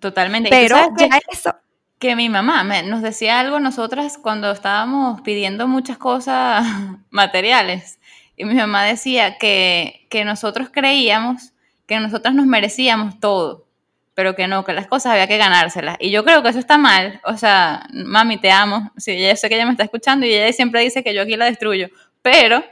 Totalmente. 0.01 0.51
Pero 0.51 0.77
ya 0.99 1.21
eso... 1.31 1.55
Que 2.01 2.17
mi 2.17 2.29
mamá 2.29 2.65
nos 2.83 3.03
decía 3.03 3.39
algo 3.39 3.61
nosotras 3.61 4.19
cuando 4.19 4.51
estábamos 4.51 5.21
pidiendo 5.21 5.69
muchas 5.69 5.97
cosas 5.97 6.67
materiales. 7.11 8.01
Y 8.37 8.47
mi 8.47 8.55
mamá 8.55 8.83
decía 8.83 9.39
que, 9.39 10.09
que 10.11 10.25
nosotros 10.25 10.71
creíamos 10.73 11.53
que 11.87 12.01
nosotras 12.01 12.35
nos 12.35 12.47
merecíamos 12.47 13.21
todo, 13.21 13.69
pero 14.15 14.35
que 14.35 14.49
no, 14.49 14.65
que 14.65 14.73
las 14.73 14.89
cosas 14.89 15.13
había 15.13 15.29
que 15.29 15.39
ganárselas. 15.39 15.99
Y 16.01 16.11
yo 16.11 16.25
creo 16.25 16.43
que 16.43 16.49
eso 16.49 16.59
está 16.59 16.79
mal. 16.79 17.21
O 17.23 17.37
sea, 17.37 17.87
mami, 17.93 18.39
te 18.39 18.51
amo. 18.51 18.91
Sí, 18.97 19.17
yo 19.21 19.37
sé 19.37 19.49
que 19.49 19.55
ella 19.55 19.67
me 19.67 19.71
está 19.71 19.85
escuchando 19.85 20.27
y 20.27 20.35
ella 20.35 20.53
siempre 20.53 20.81
dice 20.81 21.05
que 21.05 21.15
yo 21.15 21.23
aquí 21.23 21.37
la 21.37 21.45
destruyo. 21.45 21.91
Pero 22.23 22.65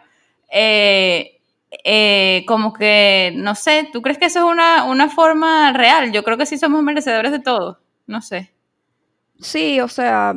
eh, 0.50 1.40
eh, 1.84 2.44
como 2.46 2.72
que, 2.72 3.32
no 3.36 3.54
sé, 3.54 3.88
¿tú 3.92 4.02
crees 4.02 4.18
que 4.18 4.26
eso 4.26 4.40
es 4.40 4.44
una, 4.44 4.84
una, 4.84 5.08
forma 5.08 5.72
real? 5.72 6.12
Yo 6.12 6.24
creo 6.24 6.38
que 6.38 6.46
sí 6.46 6.58
somos 6.58 6.82
merecedores 6.82 7.32
de 7.32 7.40
todo, 7.40 7.80
no 8.06 8.22
sé. 8.22 8.50
Sí, 9.40 9.80
o 9.80 9.88
sea, 9.88 10.34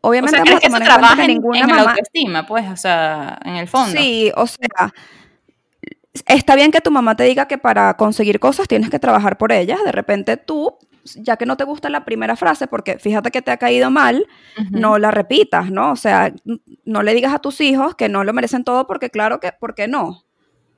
obviamente 0.00 0.40
o 0.40 0.44
sea, 0.44 0.58
que 0.58 0.66
eso 0.66 0.78
trabaja 0.78 1.24
en, 1.24 1.30
en 1.30 1.68
la 1.68 1.82
autoestima, 1.82 2.46
pues, 2.46 2.68
o 2.70 2.76
sea, 2.76 3.38
en 3.44 3.56
el 3.56 3.68
fondo. 3.68 3.98
Sí, 3.98 4.30
o 4.36 4.46
sea, 4.46 4.92
está 6.26 6.54
bien 6.54 6.70
que 6.70 6.80
tu 6.80 6.90
mamá 6.90 7.16
te 7.16 7.24
diga 7.24 7.48
que 7.48 7.58
para 7.58 7.94
conseguir 7.96 8.40
cosas 8.40 8.68
tienes 8.68 8.90
que 8.90 8.98
trabajar 8.98 9.38
por 9.38 9.52
ellas, 9.52 9.82
de 9.84 9.92
repente 9.92 10.36
tú 10.36 10.76
ya 11.04 11.36
que 11.36 11.46
no 11.46 11.56
te 11.56 11.64
gusta 11.64 11.88
la 11.88 12.04
primera 12.04 12.36
frase, 12.36 12.66
porque 12.66 12.98
fíjate 12.98 13.30
que 13.30 13.42
te 13.42 13.50
ha 13.50 13.56
caído 13.56 13.90
mal, 13.90 14.26
no 14.70 14.98
la 14.98 15.10
repitas, 15.10 15.70
¿no? 15.70 15.92
O 15.92 15.96
sea, 15.96 16.32
no 16.84 17.02
le 17.02 17.14
digas 17.14 17.34
a 17.34 17.38
tus 17.38 17.60
hijos 17.60 17.94
que 17.94 18.08
no 18.08 18.24
lo 18.24 18.32
merecen 18.32 18.64
todo 18.64 18.86
porque 18.86 19.10
claro 19.10 19.40
que, 19.40 19.52
¿por 19.52 19.74
qué 19.74 19.88
no? 19.88 20.24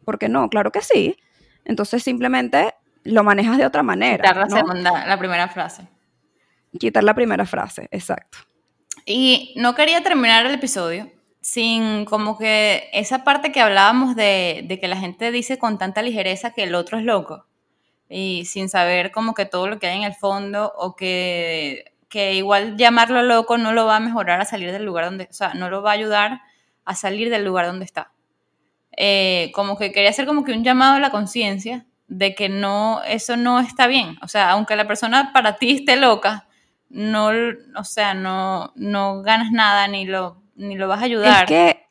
Porque 0.05 0.29
no, 0.29 0.49
claro 0.49 0.73
que 0.73 0.81
sí. 0.81 1.17
Entonces 1.65 2.03
simplemente 2.03 2.75
lo 3.05 3.25
manejas 3.25 3.59
de 3.59 3.67
otra 3.67 3.83
manera. 3.83 4.23
Quitar 4.23 4.37
la 4.37 4.51
segunda, 4.51 5.07
la 5.07 5.19
primera 5.19 5.49
frase. 5.49 5.89
Quitar 6.79 7.05
la 7.05 7.15
primera 7.15 7.45
frase, 7.47 7.89
exacto. 7.91 8.39
Y 9.05 9.55
no 9.57 9.75
quería 9.75 10.03
terminar 10.03 10.47
el 10.47 10.55
episodio 10.55 11.11
sin 11.41 12.05
como 12.05 12.39
que 12.39 12.89
esa 12.93 13.25
parte 13.25 13.51
que 13.51 13.61
hablábamos 13.61 14.15
de, 14.15 14.65
de 14.69 14.79
que 14.79 14.87
la 14.87 14.97
gente 14.97 15.33
dice 15.33 15.59
con 15.59 15.77
tanta 15.77 16.01
ligereza 16.01 16.53
que 16.53 16.63
el 16.63 16.75
otro 16.77 16.99
es 16.99 17.05
loco 17.05 17.47
y 18.13 18.45
sin 18.45 18.69
saber 18.69 19.11
como 19.11 19.33
que 19.33 19.47
todo 19.47 19.67
lo 19.67 19.79
que 19.79 19.87
hay 19.87 19.97
en 19.97 20.05
el 20.05 20.15
fondo 20.15 20.73
o 20.77 20.95
que, 20.95 21.95
que 22.11 22.35
igual 22.35 22.77
llamarlo 22.77 23.23
loco 23.23 23.57
no 23.57 23.73
lo 23.73 23.87
va 23.87 23.97
a 23.97 24.01
mejorar 24.01 24.41
a 24.41 24.45
salir 24.45 24.71
del 24.71 24.85
lugar 24.85 25.07
donde, 25.07 25.29
o 25.31 25.33
sea, 25.33 25.55
no 25.55 25.71
lo 25.71 25.83
va 25.83 25.93
a 25.93 25.95
ayudar 25.95 26.43
a 26.85 26.95
salir 26.95 27.31
del 27.31 27.45
lugar 27.45 27.67
donde 27.67 27.87
está. 27.87 28.13
Eh, 28.97 29.51
como 29.55 29.79
que 29.79 29.93
quería 29.93 30.11
hacer 30.11 30.27
como 30.27 30.45
que 30.45 30.53
un 30.53 30.63
llamado 30.63 30.97
a 30.97 31.01
la 31.01 31.11
conciencia 31.11 31.87
de 32.07 32.35
que 32.35 32.51
no, 32.51 33.03
eso 33.05 33.39
no 33.39 33.61
está 33.61 33.87
bien. 33.87 34.19
O 34.21 34.29
sea, 34.29 34.51
aunque 34.51 34.77
la 34.77 34.87
persona 34.87 35.33
para 35.33 35.57
ti 35.57 35.71
esté 35.71 35.97
loca, 35.97 36.47
no, 36.91 37.31
o 37.77 37.85
sea, 37.85 38.13
no, 38.13 38.73
no 38.77 39.23
ganas 39.23 39.51
nada 39.53 39.89
ni 39.89 40.05
lo, 40.05 40.43
ni 40.55 40.77
lo 40.77 40.87
vas 40.87 41.01
a 41.01 41.05
ayudar. 41.05 41.45
Es 41.45 41.49
que 41.49 41.82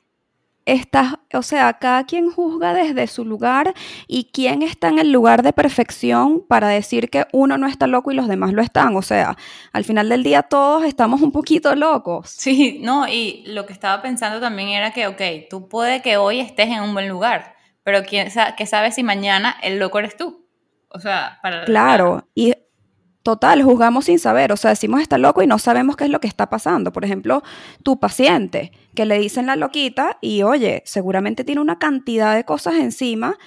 estás, 0.66 1.16
o 1.34 1.42
sea, 1.42 1.74
cada 1.74 2.06
quien 2.06 2.32
juzga 2.32 2.74
desde 2.74 3.08
su 3.08 3.26
lugar 3.26 3.74
y 4.08 4.30
quién 4.32 4.62
está 4.62 4.90
en 4.90 5.00
el 5.00 5.12
lugar 5.12 5.44
de 5.44 5.54
perfección 5.54 6.44
para 6.48 6.68
decir 6.68 7.10
que 7.10 7.26
uno 7.32 7.58
no 7.58 7.68
está 7.68 7.88
loco 7.88 8.12
y 8.12 8.16
los 8.16 8.28
demás 8.28 8.54
lo 8.54 8.62
están. 8.62 8.96
O 8.96 9.02
sea, 9.02 9.38
al 9.74 9.84
final 9.84 10.10
del 10.10 10.24
día 10.24 10.44
todos 10.44 10.84
estamos 10.84 11.22
un 11.22 11.32
poquito 11.32 11.76
locos. 11.76 12.30
Sí, 12.30 12.80
no, 12.82 13.08
y 13.08 13.44
lo 13.48 13.66
que 13.66 13.74
estaba 13.74 14.02
pensando 14.02 14.40
también 14.40 14.70
era 14.70 14.92
que, 14.92 15.08
ok, 15.08 15.50
tú 15.50 15.68
puede 15.68 16.02
que 16.02 16.18
hoy 16.18 16.40
estés 16.40 16.68
en 16.70 16.82
un 16.82 16.94
buen 16.94 17.10
lugar, 17.10 17.56
pero 17.84 18.04
quién 18.04 18.32
sabe, 18.32 18.56
que 18.56 18.66
sabe 18.66 18.92
si 18.92 19.04
mañana 19.04 19.56
el 19.62 19.80
loco 19.80 20.00
eres 20.00 20.16
tú. 20.16 20.46
O 20.90 21.00
sea, 21.00 21.40
para... 21.42 21.66
Claro, 21.66 22.28
y 22.36 22.54
Total, 23.24 23.62
juzgamos 23.62 24.06
sin 24.06 24.18
saber, 24.18 24.52
o 24.52 24.58
sea, 24.58 24.72
decimos 24.72 25.00
está 25.00 25.20
loco 25.20 25.44
y 25.44 25.48
no 25.48 25.60
sabemos 25.60 25.96
qué 25.96 26.06
es 26.06 26.10
lo 26.10 26.20
que 26.20 26.28
está 26.28 26.50
pasando. 26.50 26.92
Por 26.92 27.06
ejemplo, 27.06 27.44
tu 27.84 28.00
paciente, 28.00 28.72
que 28.96 29.06
le 29.06 29.20
dicen 29.20 29.46
la 29.48 29.56
loquita 29.56 30.18
y 30.22 30.44
oye, 30.44 30.82
seguramente 30.86 31.44
tiene 31.44 31.62
una 31.62 31.80
cantidad 31.80 32.36
de 32.36 32.44
cosas 32.46 32.76
encima 32.76 33.38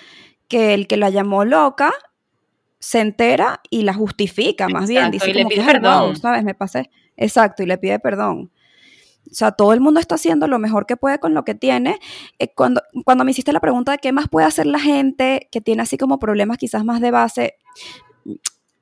que 0.49 0.75
el 0.75 0.87
que 0.87 0.97
la 0.97 1.11
llamó 1.11 1.45
loca 1.45 1.93
se 2.79 3.01
entera 3.01 3.61
y 3.71 3.83
la 3.83 3.95
justifica, 3.95 4.69
más 4.69 4.89
bien, 4.89 5.11
dice 5.11 5.31
y 5.31 5.35
le 5.35 5.41
como 5.45 5.49
pide 5.51 5.63
que, 5.63 5.67
"Ay, 5.67 5.75
perdón". 5.75 6.07
wow, 6.09 6.17
¿sabes? 6.17 6.45
Me 6.45 6.55
pasé. 6.55 6.91
Exacto, 7.17 7.63
y 7.63 7.67
le 7.67 7.79
pide 7.79 7.99
perdón. 7.99 8.51
O 9.31 9.35
sea, 9.35 9.53
todo 9.53 9.73
el 9.73 9.81
mundo 9.81 10.01
está 10.01 10.17
haciendo 10.17 10.47
lo 10.49 10.59
mejor 10.59 10.85
que 10.87 10.97
puede 10.99 11.19
con 11.19 11.33
lo 11.35 11.45
que 11.45 11.55
tiene. 11.55 11.99
Eh, 12.39 12.49
cuando, 12.55 12.83
cuando 13.05 13.25
me 13.25 13.31
hiciste 13.31 13.53
la 13.53 13.61
pregunta 13.61 13.93
de 13.93 13.99
qué 13.99 14.13
más 14.13 14.29
puede 14.29 14.47
hacer 14.47 14.67
la 14.67 14.79
gente 14.79 15.49
que 15.51 15.61
tiene 15.63 15.83
así 15.83 15.97
como 15.97 16.19
problemas 16.19 16.59
quizás 16.59 16.85
más 16.85 17.01
de 17.01 17.11
base, 17.11 17.55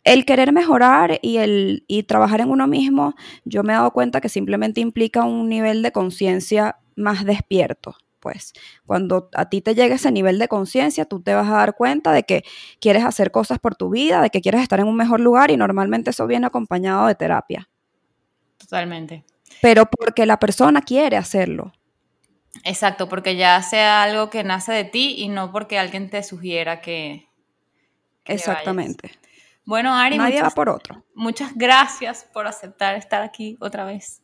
el 0.05 0.25
querer 0.25 0.53
mejorar 0.53 1.19
y 1.23 1.37
el 1.39 1.85
y 1.87 2.03
trabajar 2.05 2.41
en 2.41 2.51
uno 2.51 2.67
mismo, 2.67 3.15
yo 3.45 3.63
me 3.63 3.73
he 3.73 3.77
dado 3.77 3.93
cuenta 3.93 4.21
que 4.21 4.29
simplemente 4.29 4.81
implica 4.81 5.25
un 5.25 5.49
nivel 5.49 5.83
de 5.83 5.93
conciencia 5.93 6.79
más 6.97 7.25
despierto. 7.25 7.97
Pues 8.21 8.53
cuando 8.87 9.29
a 9.35 9.49
ti 9.49 9.61
te 9.63 9.75
llega 9.75 9.97
ese 9.97 10.13
nivel 10.13 10.39
de 10.39 10.47
conciencia, 10.47 11.05
tú 11.07 11.21
te 11.21 11.35
vas 11.35 11.49
a 11.49 11.57
dar 11.57 11.75
cuenta 11.75 12.13
de 12.13 12.23
que 12.23 12.45
quieres 12.81 13.05
hacer 13.05 13.33
cosas 13.33 13.59
por 13.59 13.75
tu 13.75 13.91
vida, 13.91 14.23
de 14.23 14.31
que 14.31 14.41
quieres 14.41 14.63
estar 14.63 14.79
en 14.79 14.87
un 14.87 14.95
mejor 14.95 15.19
lugar 15.19 15.51
y 15.51 15.57
normalmente 15.57 16.11
eso 16.11 16.27
viene 16.29 16.47
acompañado 16.47 17.09
de 17.09 17.17
terapia. 17.17 17.69
Totalmente. 18.59 19.25
Pero 19.61 19.87
porque 19.87 20.25
la 20.25 20.39
persona 20.39 20.83
quiere 20.83 21.17
hacerlo. 21.17 21.73
Exacto, 22.65 23.09
porque 23.09 23.35
ya 23.35 23.61
sea 23.63 24.05
algo 24.05 24.31
que 24.31 24.45
nace 24.45 24.73
de 24.73 24.85
ti 24.85 25.17
y 25.19 25.29
no 25.29 25.51
porque 25.51 25.79
alguien 25.79 26.09
te 26.09 26.23
sugiera 26.23 26.81
que... 26.81 27.27
que. 28.23 28.35
Exactamente. 28.35 29.11
Bueno, 29.65 29.95
Ari, 29.95 30.19
Nadie 30.19 30.37
va 30.37 30.41
muchas, 30.43 30.55
por 30.55 30.69
otro. 30.69 31.05
muchas 31.15 31.55
gracias 31.55 32.27
por 32.33 32.47
aceptar 32.47 32.97
estar 32.97 33.23
aquí 33.23 33.57
otra 33.61 33.85
vez. 33.85 34.21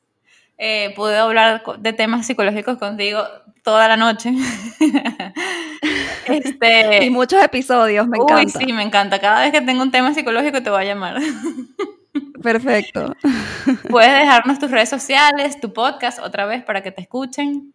Eh, 0.58 0.92
pude 0.96 1.16
hablar 1.16 1.62
de 1.78 1.92
temas 1.92 2.26
psicológicos 2.26 2.78
contigo 2.78 3.22
toda 3.62 3.86
la 3.86 3.96
noche. 3.96 4.32
este, 6.26 7.04
Y 7.04 7.10
muchos 7.10 7.42
episodios, 7.42 8.08
me 8.08 8.18
uy, 8.18 8.24
encanta. 8.24 8.58
sí, 8.58 8.72
me 8.72 8.82
encanta. 8.82 9.20
Cada 9.20 9.42
vez 9.42 9.52
que 9.52 9.60
tengo 9.60 9.82
un 9.82 9.90
tema 9.90 10.12
psicológico 10.14 10.62
te 10.62 10.70
voy 10.70 10.82
a 10.82 10.86
llamar. 10.86 11.18
Perfecto. 12.42 13.14
Puedes 13.90 14.12
dejarnos 14.12 14.58
tus 14.58 14.70
redes 14.70 14.88
sociales, 14.88 15.60
tu 15.60 15.72
podcast 15.72 16.18
otra 16.20 16.46
vez 16.46 16.64
para 16.64 16.82
que 16.82 16.90
te 16.90 17.02
escuchen. 17.02 17.72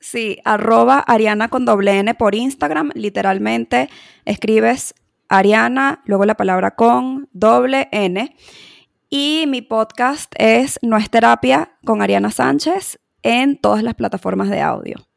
Sí, 0.00 0.38
arroba 0.44 0.98
Ariana 1.00 1.48
con 1.48 1.64
doble 1.64 1.98
N 1.98 2.14
por 2.14 2.34
Instagram. 2.34 2.90
Literalmente 2.94 3.88
escribes 4.24 4.94
Ariana, 5.28 6.02
luego 6.04 6.24
la 6.24 6.36
palabra 6.36 6.72
con 6.72 7.28
doble 7.32 7.88
N. 7.92 8.36
Y 9.10 9.44
mi 9.48 9.62
podcast 9.62 10.32
es 10.36 10.78
No 10.82 10.96
es 10.96 11.10
terapia 11.10 11.72
con 11.84 12.02
Ariana 12.02 12.30
Sánchez 12.30 12.98
en 13.22 13.58
todas 13.58 13.82
las 13.82 13.94
plataformas 13.94 14.50
de 14.50 14.60
audio. 14.60 15.07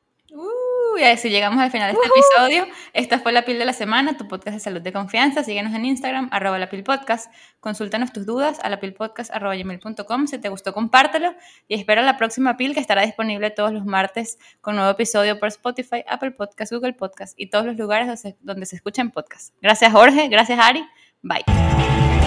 Uy, 0.94 1.04
así 1.04 1.30
llegamos 1.30 1.62
al 1.62 1.72
final 1.72 1.94
de 1.94 2.00
este 2.00 2.08
episodio. 2.08 2.68
Esta 2.94 3.20
fue 3.20 3.32
La 3.32 3.46
Pil 3.46 3.58
de 3.58 3.66
la 3.66 3.74
Semana, 3.74 4.18
tu 4.18 4.28
podcast 4.28 4.56
de 4.56 4.60
salud 4.60 4.82
de 4.82 4.92
confianza. 4.92 5.44
Síguenos 5.44 5.74
en 5.74 5.86
Instagram, 5.86 6.30
arroba 6.32 6.60
La 6.60 6.70
Pil 6.70 6.84
Podcast. 6.84 7.32
Consúltanos 7.60 8.12
tus 8.12 8.26
dudas 8.26 8.60
a 8.62 8.70
lapilpodcast.com. 8.70 10.28
Si 10.28 10.38
te 10.40 10.50
gustó, 10.50 10.74
compártelo. 10.74 11.34
Y 11.68 11.76
espera 11.76 12.02
la 12.02 12.18
próxima 12.18 12.58
Pil 12.58 12.74
que 12.74 12.80
estará 12.80 13.04
disponible 13.04 13.52
todos 13.52 13.72
los 13.72 13.86
martes 13.86 14.38
con 14.60 14.76
nuevo 14.76 14.92
episodio 14.92 15.40
por 15.40 15.48
Spotify, 15.48 16.04
Apple 16.08 16.32
Podcast, 16.32 16.74
Google 16.74 16.94
Podcast 16.94 17.34
y 17.38 17.50
todos 17.50 17.66
los 17.66 17.78
lugares 17.78 18.08
donde 18.08 18.18
se, 18.18 18.38
donde 18.42 18.66
se 18.66 18.76
escuchan 18.76 19.12
podcasts. 19.12 19.54
Gracias, 19.62 19.92
Jorge. 19.92 20.28
Gracias, 20.28 20.60
Ari. 20.60 20.86
Bye. 21.22 22.21